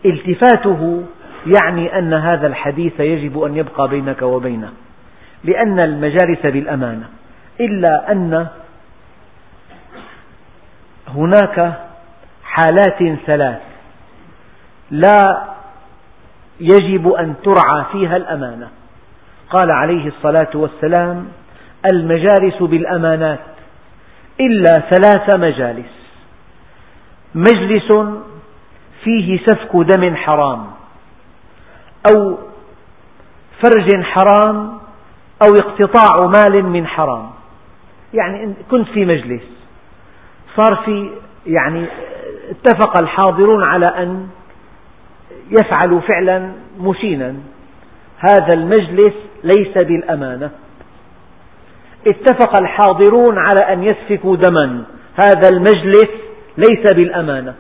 التفاته 0.05 1.05
يعني 1.61 1.99
أن 1.99 2.15
هذا 2.15 2.47
الحديث 2.47 3.01
يجب 3.01 3.43
أن 3.43 3.57
يبقى 3.57 3.89
بينك 3.89 4.23
وبينه 4.23 4.73
لأن 5.45 5.81
المجالس 5.81 6.41
بالأمانة. 6.47 7.09
إلا 7.61 8.13
أن 8.13 8.47
هناك 11.09 11.75
حالات 12.55 13.19
ثلاث. 13.27 13.61
لا 14.91 15.45
يجب 16.61 17.13
أن 17.13 17.35
ترعى 17.45 17.85
فيها 17.93 18.17
الأمانة. 18.17 18.69
قال 19.51 19.71
عليه 19.71 20.09
الصلاة 20.09 20.51
والسلام 20.55 21.29
المجالس 21.93 22.63
بالأمانات 22.63 23.41
إلا 24.41 24.73
ثلاث 24.73 25.31
مجالس. 25.31 25.93
مجلس 27.35 27.93
فيه 29.05 29.39
سفك 29.47 29.77
دم 29.77 30.17
حرام 30.17 30.67
أو 32.11 32.39
فرج 33.63 34.03
حرام 34.03 34.79
أو 35.43 35.49
اقتطاع 35.57 36.21
مال 36.37 36.63
من 36.63 36.87
حرام. 36.87 37.31
يعني 38.15 38.55
كنت 38.71 38.89
في 38.89 39.05
مجلس 39.05 39.43
صار 40.57 40.77
في 40.85 41.11
يعني 41.47 41.87
اتفق 42.51 43.03
الحاضرون 43.03 43.65
على 43.65 43.87
أن 43.87 44.27
يفعلوا 45.51 46.01
فعلا 46.01 46.53
مشينا 46.79 47.35
هذا 48.19 48.53
المجلس 48.53 49.15
ليس 49.45 49.79
بالأمانة. 49.79 50.51
اتفق 52.07 52.61
الحاضرون 52.61 53.39
على 53.39 53.73
أن 53.73 53.83
يسفكوا 53.83 54.37
دما. 54.37 54.85
هذا 55.25 55.49
المجلس 55.53 56.11
ليس 56.57 56.93
بالأمانة. 56.93 57.55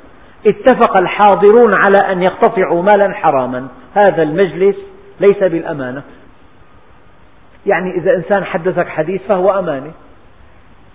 اتفق 0.46 0.96
الحاضرون 0.96 1.74
على 1.74 1.96
أن 2.12 2.22
يقتطعوا 2.22 2.82
مالا 2.82 3.14
حراما. 3.14 3.68
هذا 3.94 4.22
المجلس 4.22 4.76
ليس 5.20 5.38
بالأمانة. 5.38 6.02
يعني 7.66 7.90
إذا 7.98 8.16
إنسان 8.16 8.44
حدثك 8.44 8.88
حديث 8.88 9.22
فهو 9.28 9.58
أمانة. 9.58 9.92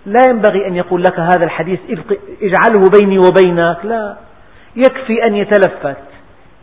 لا 0.06 0.20
ينبغي 0.28 0.66
أن 0.66 0.76
يقول 0.76 1.02
لك 1.02 1.18
هذا 1.20 1.44
الحديث 1.44 1.80
اجعله 2.42 2.84
بيني 3.00 3.18
وبينك. 3.18 3.78
لا. 3.84 4.16
يكفي 4.76 5.26
أن 5.26 5.34
يتلفت 5.34 5.96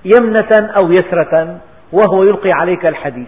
يمنة 0.05 0.71
أو 0.81 0.91
يسرة 0.91 1.59
وهو 1.91 2.23
يلقي 2.23 2.51
عليك 2.51 2.85
الحديث. 2.85 3.27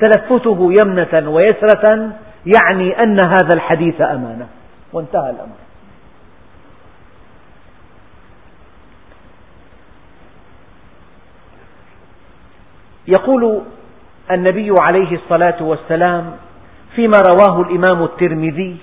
تلفته 0.00 0.72
يمنة 0.72 1.30
ويسرة 1.30 2.12
يعني 2.46 3.02
أن 3.02 3.20
هذا 3.20 3.54
الحديث 3.54 4.00
أمانة. 4.00 4.46
وانتهى 4.92 5.30
الأمر. 5.30 5.56
يقول 13.08 13.60
النبي 14.30 14.74
عليه 14.80 15.16
الصلاة 15.16 15.62
والسلام 15.62 16.36
فيما 16.94 17.18
رواه 17.28 17.60
الإمام 17.60 18.02
الترمذي 18.02 18.76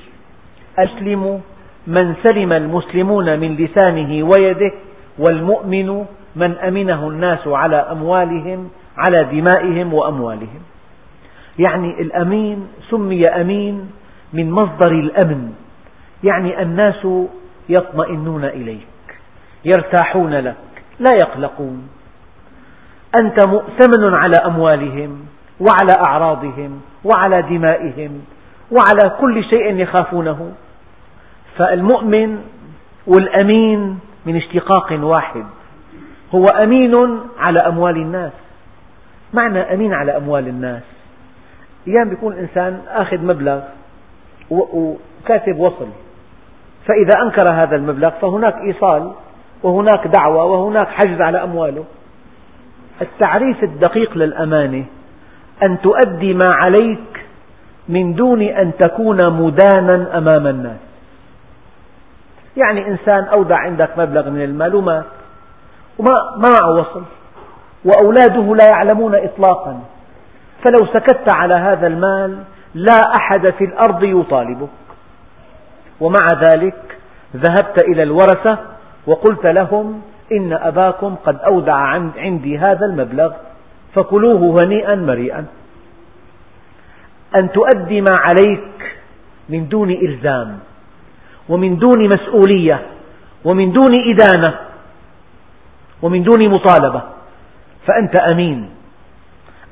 أسلم 0.80 1.41
من 1.88 2.15
سلم 2.24 2.53
المسلمون 2.53 3.39
من 3.39 3.55
لسانه 3.55 4.30
ويده 4.36 4.72
والمؤمن 5.19 6.05
من 6.36 6.57
أمنه 6.57 7.07
الناس 7.07 7.47
على 7.47 7.76
أموالهم 7.76 8.69
على 8.97 9.24
دمائهم 9.24 9.93
وأموالهم. 9.93 10.61
يعني 11.59 12.01
الأمين 12.01 12.67
سمي 12.89 13.28
أمين 13.28 13.89
من 14.34 14.51
مصدر 14.51 14.91
الأمن 14.91 15.53
يعني 16.24 16.61
الناس 16.61 17.07
يطمئنون 17.69 18.45
إليك 18.45 18.88
يرتاحون 19.65 20.34
لك 20.34 20.55
لا 20.99 21.11
يقلقون. 21.11 21.88
أنت 23.24 23.47
مؤتمن 23.47 24.13
على 24.13 24.36
أموالهم 24.45 25.26
وعلى 25.59 25.93
أعراضهم 26.07 26.82
وعلى 27.03 27.41
دمائهم 27.41 28.22
وعلى 28.72 29.17
كل 29.19 29.43
شيء 29.43 29.76
يخافونه. 29.76 30.51
فالمؤمن 31.57 32.38
والأمين 33.07 33.99
من 34.26 34.36
اشتقاق 34.36 34.91
واحد. 34.91 35.45
هو 36.36 36.45
أمين 36.45 37.19
على 37.39 37.59
أموال 37.67 37.95
الناس. 37.95 38.32
معنى 39.34 39.74
أمين 39.74 39.93
على 39.93 40.17
أموال 40.17 40.47
الناس. 40.47 40.84
أيام 41.88 42.09
بيكون 42.09 42.34
الإنسان 42.34 42.82
أخذ 42.88 43.17
مبلغ 43.17 43.61
وكاتب 44.49 45.59
وصل. 45.59 45.88
فإذا 46.86 47.22
أنكر 47.24 47.49
هذا 47.49 47.76
المبلغ 47.76 48.09
فهناك 48.09 48.55
إيصال 48.57 49.11
وهناك 49.63 50.07
دعوة 50.07 50.45
وهناك 50.45 50.88
حجز 50.88 51.22
على 51.22 51.43
أمواله. 51.43 51.84
التعريف 53.01 53.63
الدقيق 53.63 54.17
للأمانة 54.17 54.86
أن 55.63 55.82
تؤدي 55.82 56.34
ما 56.34 56.53
عليك 56.53 57.11
من 57.92 58.14
دون 58.14 58.42
أن 58.42 58.72
تكون 58.80 59.30
مدانا 59.30 60.18
أمام 60.18 60.48
الناس. 60.48 60.80
يعني 62.58 62.88
إنسان 62.88 63.24
أودع 63.24 63.58
عندك 63.58 63.89
مبلغ 63.98 64.30
من 64.30 64.42
المال 64.44 64.76
ومات 64.76 65.04
وما 66.00 66.16
معه 66.38 66.72
وصل. 66.72 67.04
وأولاده 67.86 68.56
لا 68.56 68.70
يعلمون 68.70 69.16
إطلاقا. 69.16 69.80
فلو 70.64 70.88
سكت 70.94 71.34
على 71.34 71.54
هذا 71.54 71.88
المال 71.88 72.38
لا 72.74 73.16
أحد 73.16 73.50
في 73.50 73.64
الأرض 73.64 74.04
يطالبك. 74.04 74.70
ومع 76.02 76.28
ذلك 76.44 76.98
ذهبت 77.36 77.84
إلى 77.84 78.04
الورثة 78.04 78.58
وقلت 79.08 79.46
لهم 79.46 80.02
إن 80.32 80.54
أباكم 80.54 81.16
قد 81.26 81.38
أودع 81.39 81.76
عندي 82.18 82.58
هذا 82.58 82.86
المبلغ 82.86 83.34
فكلوه 83.94 84.64
هنيئا 84.64 84.96
مريئا. 84.96 85.46
أن 87.36 87.51
تؤدي 87.51 88.01
ما 88.01 88.15
عليك 88.15 88.97
من 89.49 89.69
دون 89.69 89.91
إلزام 89.91 90.59
ومن 91.49 91.77
دون 91.77 92.09
مسؤولية 92.09 92.82
ومن 93.45 93.71
دون 93.71 93.93
إدانة 94.09 94.55
ومن 96.01 96.23
دون 96.23 96.49
مطالبة 96.49 97.01
فأنت 97.88 98.15
أمين. 98.34 98.69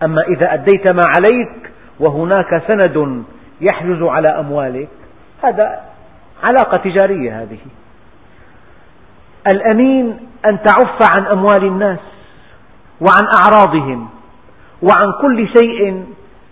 أما 0.04 0.22
إذا 0.22 0.54
أديت 0.54 0.88
ما 0.88 1.04
عليك 1.06 1.72
وهناك 2.00 2.64
سند 2.68 3.24
يحجز 3.62 4.02
على 4.02 4.40
أموالك 4.40 4.90
هذا 5.44 5.82
علاقة 6.44 6.78
تجارية 6.78 7.42
هذه. 7.42 7.60
الأمين 9.54 10.20
أن 10.46 10.60
تعف 10.64 11.12
عن 11.12 11.26
أموال 11.26 11.64
الناس 11.64 12.00
وعن 13.02 13.28
أعراضهم 13.42 14.10
وعن 14.82 15.08
كل 15.22 15.48
شيء 15.48 16.06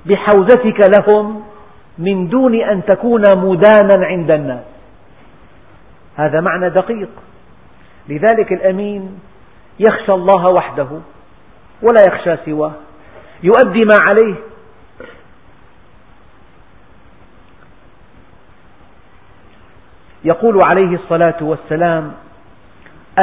بحوزتك 0.07 0.79
لهم 0.97 1.43
من 1.97 2.27
دون 2.27 2.55
أن 2.55 2.85
تكون 2.85 3.23
مدانا 3.35 4.05
عند 4.05 4.31
الناس. 4.31 4.63
هذا 6.15 6.41
معنى 6.41 6.69
دقيق. 6.69 7.09
لذلك 8.09 8.51
الأمين 8.51 9.19
يخشى 9.79 10.13
الله 10.13 10.47
وحده 10.49 10.87
ولا 11.81 12.03
يخشى 12.07 12.37
سواه. 12.45 12.71
يؤدي 13.43 13.85
ما 13.85 13.97
عليه. 14.01 14.35
يقول 20.23 20.61
عليه 20.61 20.95
الصلاة 20.95 21.37
والسلام 21.41 22.11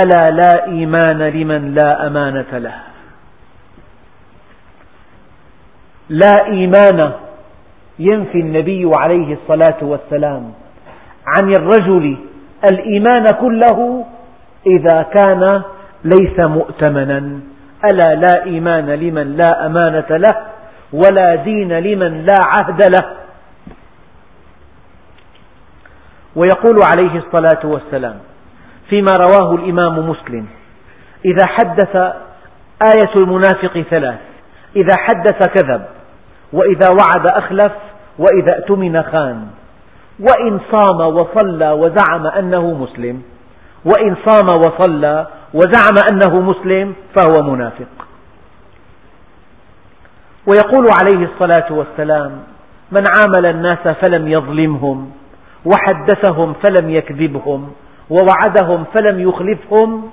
ألا 0.05 0.31
لا 0.31 0.67
إيمان 0.67 1.23
لمن 1.23 1.75
لا 1.75 2.07
أمانة 2.07 2.59
له؟ 2.59 2.94
لا 6.09 6.47
إيمان 6.47 7.13
ينفي 7.99 8.41
النبي 8.41 8.91
عليه 8.99 9.35
الصلاة 9.35 9.77
والسلام 9.83 10.53
عن 11.27 11.51
الرجل 11.51 12.17
الإيمان 12.73 13.25
كله 13.41 14.07
إذا 14.67 15.03
كان 15.03 15.63
ليس 16.05 16.39
مؤتمنا. 16.39 17.41
ألا 17.93 18.15
لا 18.15 18.45
إيمان 18.45 18.91
لمن 18.91 19.37
لا 19.37 19.67
أمانة 19.67 20.07
له 20.11 20.47
ولا 20.93 21.35
دين 21.35 21.79
لمن 21.79 22.25
لا 22.25 22.39
عهد 22.47 22.83
له. 22.83 23.25
ويقول 26.37 26.77
عليه 26.93 27.19
الصلاة 27.19 27.61
والسلام 27.65 28.19
فيما 28.89 29.13
رواه 29.21 29.55
الإمام 29.55 30.11
مسلم 30.11 30.47
إذا 31.25 31.47
حدث 31.47 31.97
آية 32.93 33.15
المنافق 33.17 33.85
ثلاث 33.91 34.19
إذا 34.77 34.95
حدث 34.99 35.49
كذب 35.55 35.85
وإذا 36.55 36.89
وعد 36.91 37.27
أخلف 37.33 37.73
وإذا 38.19 38.59
اؤتمن 38.59 39.03
خان. 39.03 39.47
وإن 40.21 40.61
صام 40.73 41.01
وصلى 41.01 41.71
وزعم 41.71 42.27
أنه 42.27 42.73
مسلم. 42.73 43.23
وإن 43.85 44.17
صام 44.27 44.49
وصلى 44.49 45.27
وزعم 45.55 45.95
أنه 46.13 46.41
مسلم 46.41 46.95
فهو 47.17 47.43
منافق. 47.53 47.95
ويقول 50.47 50.87
عليه 51.03 51.29
الصلاة 51.33 51.73
والسلام 51.73 52.33
من 52.93 53.05
عامل 53.09 53.47
الناس 53.47 53.89
فلم 53.89 54.29
يظلمهم 54.29 55.11
وحدثهم 55.65 56.55
فلم 56.63 56.91
يكذبهم 56.91 57.73
ووعدهم 58.11 58.85
فلم 58.95 59.21
يخلفهم 59.21 60.11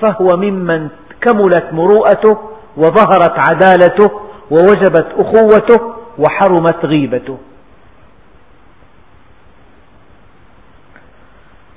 فهو 0.00 0.36
ممن 0.36 0.88
كملت 1.20 1.64
مروءته 1.72 2.38
وظهرت 2.76 3.34
عدالته 3.48 4.10
ووجبت 4.50 5.06
أخوته 5.16 5.94
وحرمت 6.18 6.84
غيبته. 6.84 7.38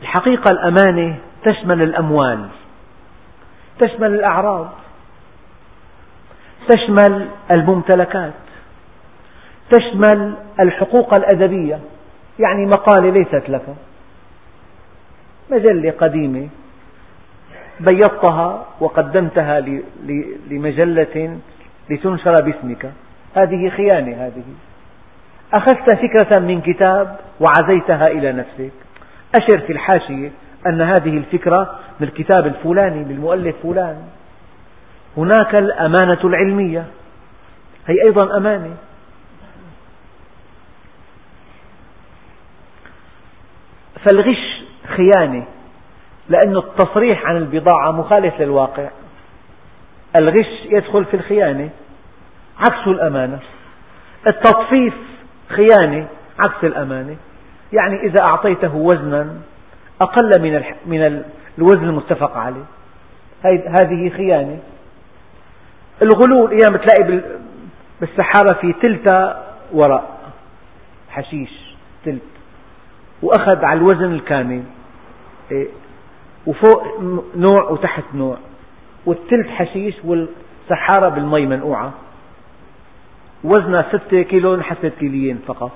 الحقيقة 0.01 0.51
الأمانة 0.51 1.15
تشمل 1.43 1.82
الأموال 1.82 2.47
تشمل 3.80 4.13
الأعراض 4.13 4.69
تشمل 6.69 7.28
الممتلكات 7.51 8.34
تشمل 9.72 10.34
الحقوق 10.59 11.13
الأدبية. 11.13 11.80
يعني 12.39 12.65
مقالة 12.65 13.09
ليست 13.09 13.49
لك. 13.49 13.65
مجلة 15.51 15.91
قديمة 15.91 16.49
بيضتها 17.80 18.65
وقدمتها 18.80 19.59
لمجلة 20.49 21.38
لتنشر 21.91 22.35
باسمك. 22.35 22.91
هذه 23.35 23.69
خيانة 23.69 24.25
هذه. 24.25 24.43
أخذت 25.53 25.89
فكرة 25.89 26.39
من 26.39 26.61
كتاب 26.61 27.19
وعزيتها 27.39 28.07
إلى 28.07 28.31
نفسك. 28.31 28.71
أشر 29.35 29.57
في 29.57 29.73
الحاشية 29.73 30.31
أن 30.67 30.81
هذه 30.81 31.17
الفكرة 31.17 31.79
من 31.99 32.07
الكتاب 32.07 32.47
الفلاني 32.47 33.03
للمؤلف 33.03 33.55
فلان. 33.63 34.01
هناك 35.17 35.55
الأمانة 35.55 36.19
العلمية. 36.23 36.85
هي 37.87 38.03
أيضا 38.03 38.37
أمانة. 38.37 38.75
فالغش 44.05 44.63
خيانة 44.87 45.45
لأن 46.29 46.57
التصريح 46.57 47.25
عن 47.25 47.37
البضاعة 47.37 47.91
مخالف 47.91 48.41
للواقع. 48.41 48.89
الغش 50.15 50.65
يدخل 50.65 51.05
في 51.05 51.13
الخيانة. 51.13 51.69
عكس 52.60 52.88
الأمانة. 52.88 53.39
التطفيف 54.28 54.93
خيانة 55.49 56.08
عكس 56.39 56.64
الأمانة. 56.64 57.16
يعني 57.74 58.02
إذا 58.04 58.22
أعطيته 58.22 58.76
وزنا 58.76 59.36
أقل 60.02 60.41
من 60.41 60.64
من 60.86 61.24
الوزن 61.58 61.84
المتفق 61.84 62.38
عليه. 62.38 62.66
هذه 63.80 64.10
خيانة. 64.10 64.60
الغلول 66.02 66.52
أيام 66.52 66.76
تلاقي 66.76 67.22
بالسحارة 68.02 68.54
في 68.62 68.74
تلتا 68.74 69.47
ورق 69.72 70.18
حشيش 71.10 71.76
تلت. 72.06 72.22
وأخذ 73.22 73.66
على 73.66 73.78
الوزن 73.78 74.12
الكامل. 74.12 74.64
إيه، 75.52 75.68
وفوق 76.47 76.99
نوع 77.36 77.70
وتحت 77.70 78.04
نوع. 78.14 78.38
والتلت 79.06 79.47
حشيش 79.47 79.95
والسحارة 80.04 81.10
بالمي 81.10 81.45
منقوعة. 81.45 81.93
وزنها 83.43 83.85
ستة 83.89 84.21
كيلو 84.21 84.55
انحست 84.55 84.91
كيليين 84.99 85.41
فقط. 85.47 85.71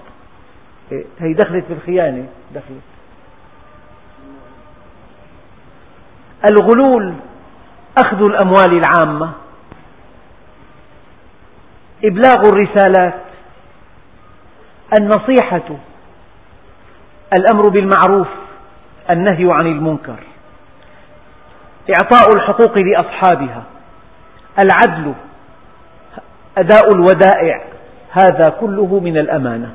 إيه، 0.92 1.06
هي 1.20 1.34
دخلت 1.34 1.66
بالخيانة 1.70 2.28
دخلت. 2.56 2.82
الغلول 6.50 7.14
أخذ 8.06 8.24
الأموال 8.24 8.82
العامة. 8.82 9.32
إبلاغ 12.06 12.42
الرسالات. 12.54 13.22
النصيحة. 15.00 15.78
الأمر 17.40 17.70
بالمعروف. 17.70 18.28
النهي 19.10 19.52
عن 19.52 19.68
المنكر. 19.68 20.20
إعطاء 21.90 22.36
الحقوق 22.36 22.78
لأصحابها. 22.78 23.64
العدل. 24.60 25.14
أداء 26.58 26.96
الودائع 26.96 27.62
هذا 28.12 28.50
كله 28.50 29.00
من 29.00 29.18
الأمانة. 29.18 29.70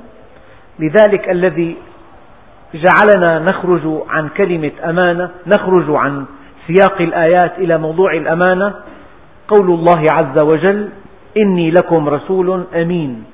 لذلك 0.78 1.30
الذي 1.30 1.76
جعلنا 2.74 3.38
نخرج 3.38 4.02
عن 4.08 4.28
كلمة 4.28 4.70
أمانة 4.84 5.30
نخرج 5.46 5.84
عن 5.88 6.24
سياق 6.66 7.00
الآيات 7.00 7.58
إلى 7.58 7.78
موضوع 7.78 8.12
الأمانة 8.12 8.74
قول 9.48 9.70
الله 9.70 10.06
عز 10.12 10.38
وجل 10.38 10.88
إني 11.36 11.70
لكم 11.70 12.08
رسول 12.08 12.64
أمين. 12.74 13.24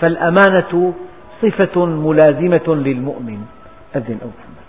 فالأمانة 0.00 0.92
صفة 1.42 1.86
ملازمة 1.86 2.66
للمؤمن. 2.68 3.38
أذن 3.96 4.18
أو 4.22 4.28
محمد 4.28 4.59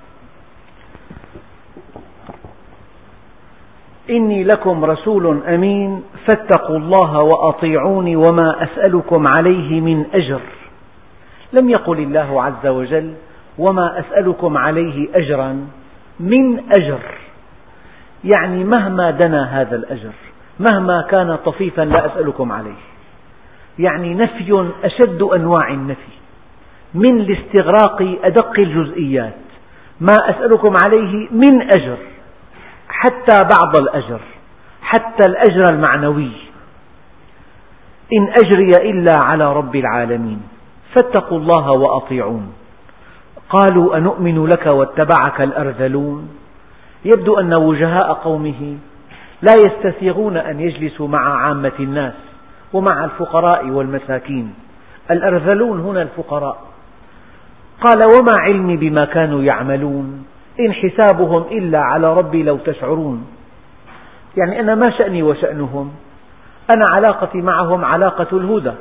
إني 4.12 4.44
لكم 4.44 4.86
رسول 4.86 5.44
أمين 5.48 6.04
فاتقوا 6.28 6.78
الله 6.78 7.22
وأطيعوني 7.22 8.16
وما 8.16 8.64
أسألكم 8.64 9.28
عليه 9.28 9.82
من 9.82 10.06
أجر. 10.14 10.42
لم 11.54 11.70
يقل 11.70 12.00
الله 12.00 12.44
عز 12.44 12.68
وجل 12.68 13.14
وما 13.58 14.00
أسألكم 14.00 14.58
عليه 14.58 15.08
أجرا 15.16 15.68
من 16.20 16.60
أجر. 16.78 17.00
يعني 18.24 18.64
مهما 18.64 19.12
دنا 19.12 19.62
هذا 19.62 19.76
الأجر 19.76 20.14
مهما 20.60 21.02
كان 21.02 21.36
طفيفا 21.36 21.82
لا 21.82 22.06
أسألكم 22.06 22.52
عليه. 22.52 22.82
يعني 23.80 24.14
نفي 24.14 24.72
أشد 24.84 25.22
أنواع 25.22 25.68
النفي. 25.68 26.12
من 26.94 27.20
الاستغراق 27.22 28.02
أدق 28.24 28.60
الجزئيات 28.60 29.34
ما 30.02 30.14
أسألكم 30.30 30.76
عليه 30.86 31.28
من 31.32 31.62
أجر. 31.76 31.98
حتى 32.92 33.44
بعض 33.44 33.82
الأجر 33.82 34.20
حتى 34.82 35.28
الأجر 35.28 35.70
المعنوي. 35.70 36.32
إن 38.14 38.34
أجري 38.46 38.90
إلا 38.90 39.20
على 39.20 39.54
رب 39.54 39.76
العالمين 39.76 40.42
فاتقوا 40.96 41.38
الله 41.38 41.72
وأطيعون. 41.72 42.54
قالوا 43.50 43.98
أنؤمن 43.98 44.46
لك 44.46 44.66
واتبعك 44.66 45.42
الأرذلون؟ 45.42 46.30
يبدو 47.06 47.40
أن 47.40 47.54
وجهاء 47.54 48.14
قومه 48.14 48.78
لا 49.42 49.56
يستسيغون 49.66 50.38
أن 50.38 50.60
يجلسوا 50.60 51.08
مع 51.08 51.46
عامة 51.46 51.72
الناس 51.80 52.14
ومع 52.74 53.06
الفقراء 53.06 53.70
والمساكين. 53.70 54.54
الأرذلون 55.12 55.80
هنا 55.80 56.02
الفقراء. 56.02 56.58
قال 57.82 58.04
وما 58.04 58.34
علمي 58.38 58.78
بما 58.78 59.06
كانوا 59.06 59.44
يعملون؟ 59.44 60.26
إن 60.60 60.74
حسابهم 60.74 61.44
إلا 61.52 61.80
على 61.80 62.14
ربي 62.14 62.44
لو 62.44 62.58
تشعرون. 62.58 63.28
يعني 64.38 64.60
أنا 64.60 64.76
ما 64.76 64.92
شأني 64.98 65.24
وشأنهم. 65.24 65.92
أنا 66.76 66.86
علاقتي 66.92 67.38
معهم 67.38 67.86
علاقة 67.86 68.38
الهدى. 68.38 68.74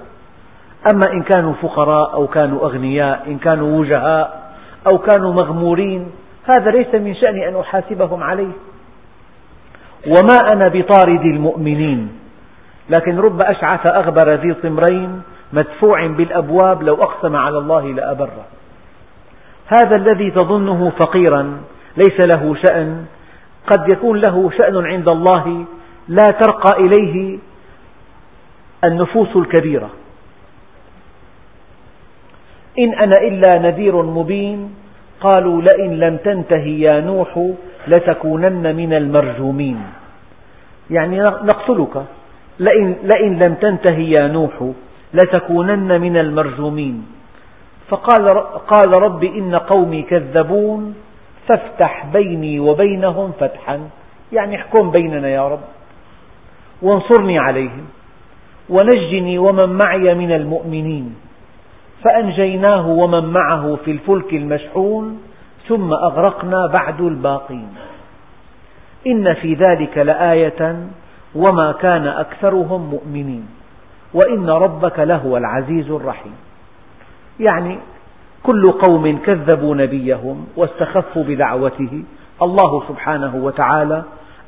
أما 0.93 1.13
إن 1.13 1.23
كانوا 1.23 1.53
فقراء 1.53 2.15
أو 2.15 2.27
كانوا 2.27 2.61
أغنياء 2.61 3.25
إن 3.27 3.39
كانوا 3.39 3.79
وجهاء 3.79 4.53
أو 4.87 4.99
كانوا 4.99 5.33
مغمورين 5.33 6.11
هذا 6.45 6.71
ليس 6.71 6.95
من 6.95 7.15
شأني 7.15 7.49
أن 7.49 7.57
أحاسبهم 7.57 8.23
عليه. 8.23 8.53
وما 10.07 10.53
أنا 10.53 10.69
بطارد 10.69 11.21
المؤمنين. 11.21 12.13
لكن 12.91 13.19
رب 13.19 13.41
أشعث 13.41 13.87
أغبر 13.87 14.35
ذي 14.35 14.55
طمرين 14.55 15.23
مدفوع 15.53 16.07
بالأبواب 16.07 16.83
لو 16.83 16.95
أقسم 16.95 17.37
على 17.37 17.59
الله 17.59 17.93
لأبره. 17.93 18.45
هذا 19.71 19.97
الذي 19.97 20.31
تظنه 20.31 20.93
فقيرا 20.99 21.61
ليس 21.97 22.21
له 22.21 22.55
شأن. 22.67 23.05
قد 23.67 23.89
يكون 23.89 24.19
له 24.19 24.51
شأن 24.59 24.87
عند 24.87 25.09
الله 25.09 25.65
لا 26.09 26.31
ترقى 26.31 26.81
إليه 26.81 27.39
النفوس 28.85 29.37
الكبيرة. 29.37 29.91
إن 32.79 32.95
أنا 32.95 33.17
إلا 33.23 33.59
نذير 33.59 34.03
مبين 34.03 34.75
قالوا 35.21 35.63
لئن 35.63 35.99
لم 35.99 36.17
تنته 36.17 36.67
يا 36.67 37.01
نوح 37.01 37.53
لتكونن 37.89 38.77
من 38.77 38.93
المرجومين. 38.93 39.79
يعني 40.91 41.21
نقتلك. 41.21 42.05
لئن, 42.59 42.97
لئن 43.03 43.39
لم 43.39 43.55
تنته 43.55 43.99
يا 43.99 44.27
نوح 44.27 44.73
لتكونن 45.15 46.01
من 46.01 46.17
المرجومين. 46.17 47.20
فقال 47.91 48.39
قال 48.67 48.93
رب 48.93 49.25
إن 49.25 49.55
قومي 49.55 50.03
كذبون 50.03 50.95
فافتح 51.49 52.07
بيني 52.13 52.61
وبينهم 52.61 53.33
فتحا. 53.41 53.81
يعني 54.33 54.57
احكم 54.57 54.91
بيننا 54.91 55.29
يا 55.29 55.49
رب. 55.49 55.61
وانصرني 56.83 57.39
عليهم 57.39 57.85
ونجني 58.69 59.39
ومن 59.39 59.69
معي 59.69 60.15
من 60.15 60.33
المؤمنين. 60.33 61.15
فأنجيناه 62.05 62.89
ومن 62.89 63.25
معه 63.25 63.77
في 63.85 63.91
الفلك 63.91 64.33
المشحون 64.33 65.23
ثم 65.69 65.93
أغرقنا 65.93 66.67
بعد 66.67 67.01
الباقين. 67.01 67.69
إن 69.07 69.35
في 69.35 69.55
ذلك 69.55 69.99
لآية 69.99 70.77
وما 71.35 71.73
كان 71.73 72.07
أكثرهم 72.07 72.91
مؤمنين. 72.91 73.49
وإن 74.15 74.51
ربك 74.51 74.99
لهو 74.99 75.37
العزيز 75.37 75.91
الرحيم. 75.91 76.50
يعني 77.41 77.79
كل 78.43 78.73
قوم 78.73 79.19
كذبوا 79.19 79.75
نبيهم 79.75 80.47
واستخفوا 80.57 81.25
بدعوته. 81.25 82.03
الله 82.43 82.83
سبحانه 82.89 83.37
وتعالى 83.37 84.03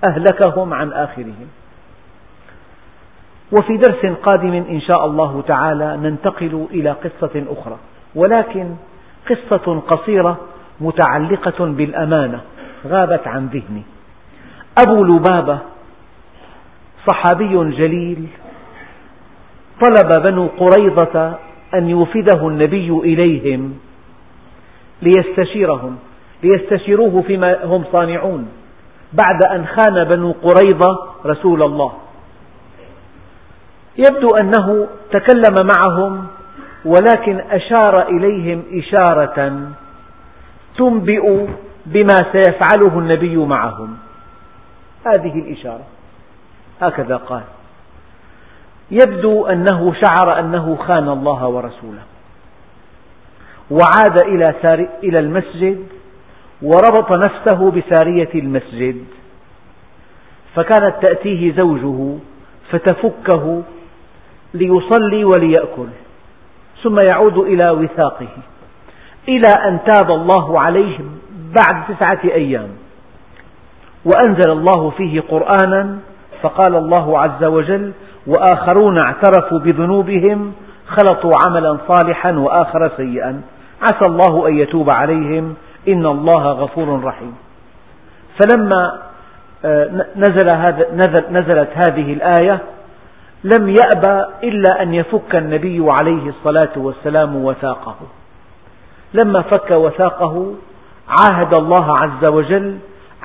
أهلكهم 0.04 0.74
عن 0.74 0.92
آخرهم. 0.92 1.48
وفي 3.52 3.76
درس 3.76 4.06
قادم 4.06 4.52
إن 4.52 4.80
شاء 4.80 5.06
الله 5.06 5.42
تعالى 5.46 5.96
ننتقل 5.96 6.66
إلى 6.70 6.90
قصة 6.90 7.44
أخرى 7.48 7.76
ولكن 8.14 8.74
قصة 9.30 9.80
قصيرة 9.80 10.36
متعلقة 10.80 11.66
بالأمانة 11.66 12.40
غابت 12.86 13.28
عن 13.28 13.46
ذهني. 13.46 13.82
أبو 14.86 15.04
لبابة 15.04 15.58
صحابي 17.06 17.54
جليل 17.70 18.26
طلب 19.80 20.22
بنو 20.22 20.46
قريظة 20.46 21.38
أن 21.74 21.88
يوفده 21.88 22.48
النبي 22.48 22.90
إليهم 22.90 23.78
ليستشيرهم 25.02 25.96
ليستشيروه 26.42 27.22
فيما 27.22 27.64
هم 27.64 27.84
صانعون 27.92 28.48
بعد 29.12 29.44
أن 29.44 29.66
خان 29.66 30.04
بنو 30.04 30.32
قريظة 30.32 30.98
رسول 31.26 31.62
الله. 31.62 31.92
يبدو 33.98 34.28
أنه 34.36 34.86
تكلم 35.10 35.70
معهم 35.76 36.26
ولكن 36.84 37.40
أشار 37.50 38.08
إليهم 38.08 38.62
إشارة 38.72 39.70
تنبئ 40.76 41.46
بما 41.86 42.16
سيفعله 42.32 42.98
النبي 42.98 43.36
معهم. 43.36 43.96
هذه 45.06 45.38
الإشارة. 45.38 45.84
هكذا 46.80 47.16
قال. 47.16 47.42
يبدو 48.90 49.46
أنه 49.46 49.94
شعر 49.94 50.38
أنه 50.38 50.76
خان 50.76 51.08
الله 51.08 51.48
ورسوله. 51.48 52.02
وعاد 53.70 54.22
إلى 55.04 55.18
المسجد 55.18 55.86
وربط 56.62 57.12
نفسه 57.12 57.70
بسارية 57.70 58.30
المسجد. 58.34 59.04
فكانت 60.54 60.94
تأتيه 61.02 61.52
زوجه 61.52 62.18
فتفكه 62.70 63.62
ليصلي 64.54 65.24
وليأكل 65.24 65.88
ثم 66.82 66.96
يعود 67.04 67.38
إلى 67.38 67.70
وثاقه 67.70 68.28
إلى 69.28 69.48
أن 69.68 69.78
تاب 69.86 70.10
الله 70.10 70.60
عليه 70.60 70.98
بعد 71.32 71.94
تسعة 71.94 72.20
أيام. 72.24 72.68
وأنزل 74.04 74.50
الله 74.50 74.90
فيه 74.90 75.20
قرآنا 75.20 75.98
فقال 76.42 76.76
الله 76.76 77.20
عز 77.20 77.44
وجل 77.44 77.92
وآخرون 78.26 78.98
اعترفوا 78.98 79.58
بذنوبهم 79.58 80.52
خلطوا 80.86 81.32
عملا 81.46 81.78
صالحا 81.88 82.32
وآخر 82.32 82.90
سيئا. 82.96 83.42
عسى 83.82 84.06
الله 84.08 84.48
أن 84.48 84.58
يتوب 84.58 84.90
عليهم. 84.90 85.54
إن 85.88 86.06
الله 86.06 86.52
غفور 86.52 87.04
رحيم. 87.04 87.34
فلما 88.40 88.98
آه، 89.64 90.06
نزل 90.16 90.48
هذا 90.48 90.86
نزل 90.92 91.24
نزلت 91.30 91.68
هذه 91.88 92.12
الآية 92.12 92.58
لم 93.44 93.68
يأبى 93.68 94.24
إلا 94.44 94.82
أن 94.82 94.94
يفك 94.94 95.36
النبي 95.36 95.84
عليه 95.88 96.28
الصلاة 96.28 96.72
والسلام 96.76 97.36
وثاقه. 97.36 97.96
لما 99.14 99.42
فك 99.42 99.70
وثاقه 99.70 100.54
عاهد 101.08 101.54
الله 101.54 101.98
عز 101.98 102.24
وجل 102.24 102.78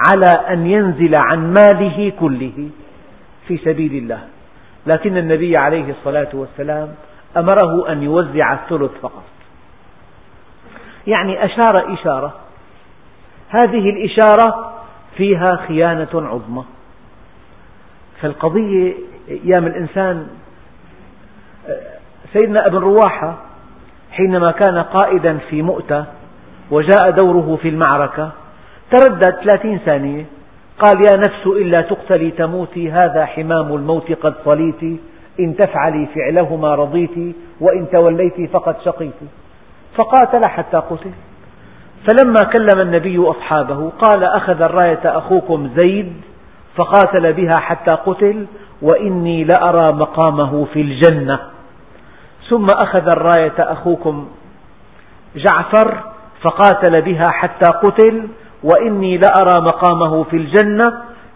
على 0.08 0.32
أن 0.50 0.68
ينزل 0.68 1.16
عن 1.16 1.54
ماله 1.54 2.12
كله 2.20 2.70
في 3.48 3.58
سبيل 3.58 4.04
الله. 4.04 4.20
لكن 4.88 5.18
النبي 5.18 5.58
عليه 5.58 5.92
الصلاة 5.92 6.30
والسلام 6.34 6.96
أمره 7.38 7.92
أن 7.92 8.04
يوزع 8.04 8.54
الثلث 8.54 8.92
فقط. 9.02 9.24
يعني 11.08 11.46
أشار 11.46 11.94
إشارة. 11.94 12.34
هذه 13.50 13.90
الإشارة 13.90 14.74
فيها 15.18 15.56
خيانة 15.68 16.10
عظمى. 16.14 16.64
فالقضية 18.22 18.94
أيام 19.30 19.68
الإنسان 19.68 20.28
سيدنا 22.34 22.68
ابن 22.68 22.78
رواحة 22.78 23.38
حينما 24.12 24.52
كان 24.52 24.78
قائدا 24.78 25.38
في 25.50 25.62
مؤتة 25.62 26.06
وجاء 26.72 27.12
دوره 27.12 27.60
في 27.62 27.70
المعركة 27.70 28.32
تردد 28.92 29.36
ثلاثين 29.44 29.78
ثانية 29.78 30.26
قال 30.80 30.98
يا 31.12 31.18
نفس 31.18 31.48
إلا 31.48 31.82
تقتلي 31.82 32.32
تموتي 32.32 32.92
هذا 32.92 33.26
حمام 33.26 33.76
الموت 33.76 34.12
قد 34.12 34.34
صليت 34.46 35.00
إن 35.40 35.56
تفعلي 35.56 36.08
فعلهما 36.16 36.76
رضيت 36.76 37.36
وإن 37.62 37.90
توليت 37.92 38.52
فقد 38.52 38.76
شقيت. 38.86 39.14
فقاتل 39.96 40.50
حتى 40.50 40.78
قتل. 40.78 41.12
فلما 42.08 42.44
كلم 42.54 42.82
النبي 42.82 43.18
أصحابه 43.30 43.90
قال 43.90 44.24
أخذ 44.24 44.62
الراية 44.62 45.18
أخوكم 45.18 45.70
زيد 45.76 46.14
فقاتل 46.76 47.34
بها 47.34 47.58
حتى 47.58 47.92
قتل 47.92 48.46
وإني 48.82 49.44
لأرى 49.44 49.92
مقامه 49.92 50.66
في 50.74 50.82
الجنة. 50.82 51.40
ثم 52.50 52.66
أخذ 52.74 53.08
الراية 53.08 53.56
أخوكم 53.60 54.28
جعفر 55.36 55.98
فقاتل 56.42 57.02
بها 57.02 57.32
حتى 57.32 57.72
قتل 57.72 58.28
وإني 58.64 59.18
لأرى 59.18 59.62
مقامه 59.62 60.24
في 60.24 60.38
الجنة 60.38 60.94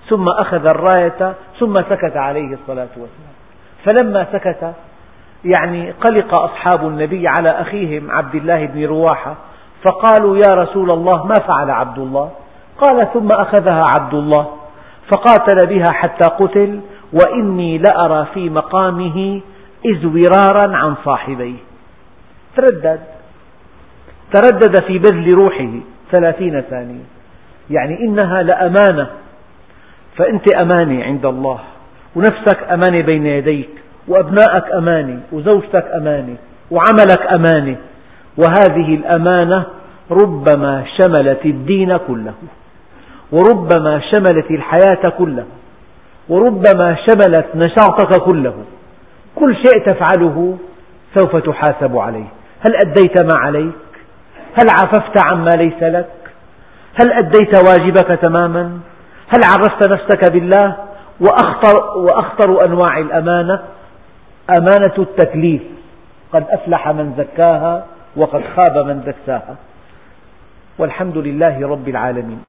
ثم 0.10 0.30
أخذ 0.30 0.66
الراية 0.66 1.34
ثم 1.60 1.82
سكت 1.82 2.18
عليه 2.18 2.54
الصلاة 2.54 2.90
والسلام. 2.98 3.32
فلما 3.86 4.28
سكت 4.32 4.74
يعني 5.46 5.92
قلق 5.92 6.40
أصحاب 6.40 6.88
النبي 6.88 7.28
على 7.28 7.50
أخيهم 7.50 8.12
عبد 8.12 8.36
الله 8.36 8.66
بن 8.66 8.86
رواحة 8.86 9.36
فقالوا 9.84 10.38
يا 10.38 10.56
رسول 10.56 10.92
الله 10.92 11.26
ما 11.26 11.36
فعل 11.48 11.70
عبد 11.70 12.00
الله؟ 12.00 12.32
قال 12.82 13.08
ثم 13.14 13.28
أخذها 13.32 13.86
عبد 13.90 14.14
الله 14.14 14.48
فقاتل 15.12 15.66
بها 15.68 15.92
حتى 15.92 16.30
قتل 16.40 16.82
وإني 17.14 17.78
لأرى 17.78 18.28
في 18.34 18.50
مقامه 18.50 19.42
إزورارا 19.86 20.78
عن 20.78 20.96
صاحبيه. 21.06 21.58
تردد. 22.56 23.00
تردد 24.34 24.82
في 24.82 25.00
بذل 25.00 25.34
روحه. 25.34 25.72
ثلاثين 26.12 26.62
ثانية. 26.62 27.04
يعني 27.70 28.00
إنها 28.00 28.44
لأمانة. 28.44 29.08
فأنت 30.18 30.56
أمانة 30.56 31.04
عند 31.04 31.26
الله 31.26 31.60
ونفسك 32.16 32.64
أمانة 32.72 33.02
بين 33.02 33.26
يديك 33.26 33.70
وأبنائك 34.08 34.64
أمانة 34.74 35.20
وزوجتك 35.32 35.86
أمانة 35.96 36.36
وعملك 36.72 37.32
أمانة 37.34 37.76
وهذه 38.38 38.96
الأمانة 38.96 39.64
ربما 40.12 40.84
شملت 40.98 41.46
الدين 41.46 41.98
كله 41.98 42.34
وربما 43.32 44.02
شملت 44.12 44.52
الحياة 44.52 45.10
كلها 45.18 45.46
وربما 46.30 46.98
شملت 47.08 47.46
نشاطك 47.56 48.22
كله. 48.22 48.54
كل 49.36 49.56
شيء 49.56 49.86
تفعله 49.86 50.58
سوف 51.14 51.36
تحاسب 51.36 51.98
عليه. 51.98 52.28
هل 52.66 52.76
أديت 52.86 53.22
ما 53.22 53.40
عليك 53.40 53.72
هل 54.54 54.70
عففت 54.70 55.26
عما 55.26 55.50
ليس 55.50 55.84
لك؟ 55.84 56.10
هل 57.02 57.14
أديت 57.14 57.68
واجبك 57.68 58.20
تماما؟ 58.22 58.80
هل 59.28 59.40
عرفت 59.44 59.88
نفسك 59.88 60.32
بالله؟ 60.32 60.76
وأخطر, 61.20 61.98
وأخطر 61.98 62.66
أنواع 62.66 62.98
الأمانة 62.98 63.60
أمانة 64.60 64.94
التكليف. 64.98 65.62
قد 66.34 66.46
أفلح 66.50 66.88
من 66.88 67.14
زكاها 67.18 67.86
وقد 68.16 68.44
خاب 68.56 68.86
من 68.86 69.02
دساها 69.04 69.56
والحمد 70.78 71.18
لله 71.18 71.68
رب 71.68 71.90
العالمين. 71.90 72.40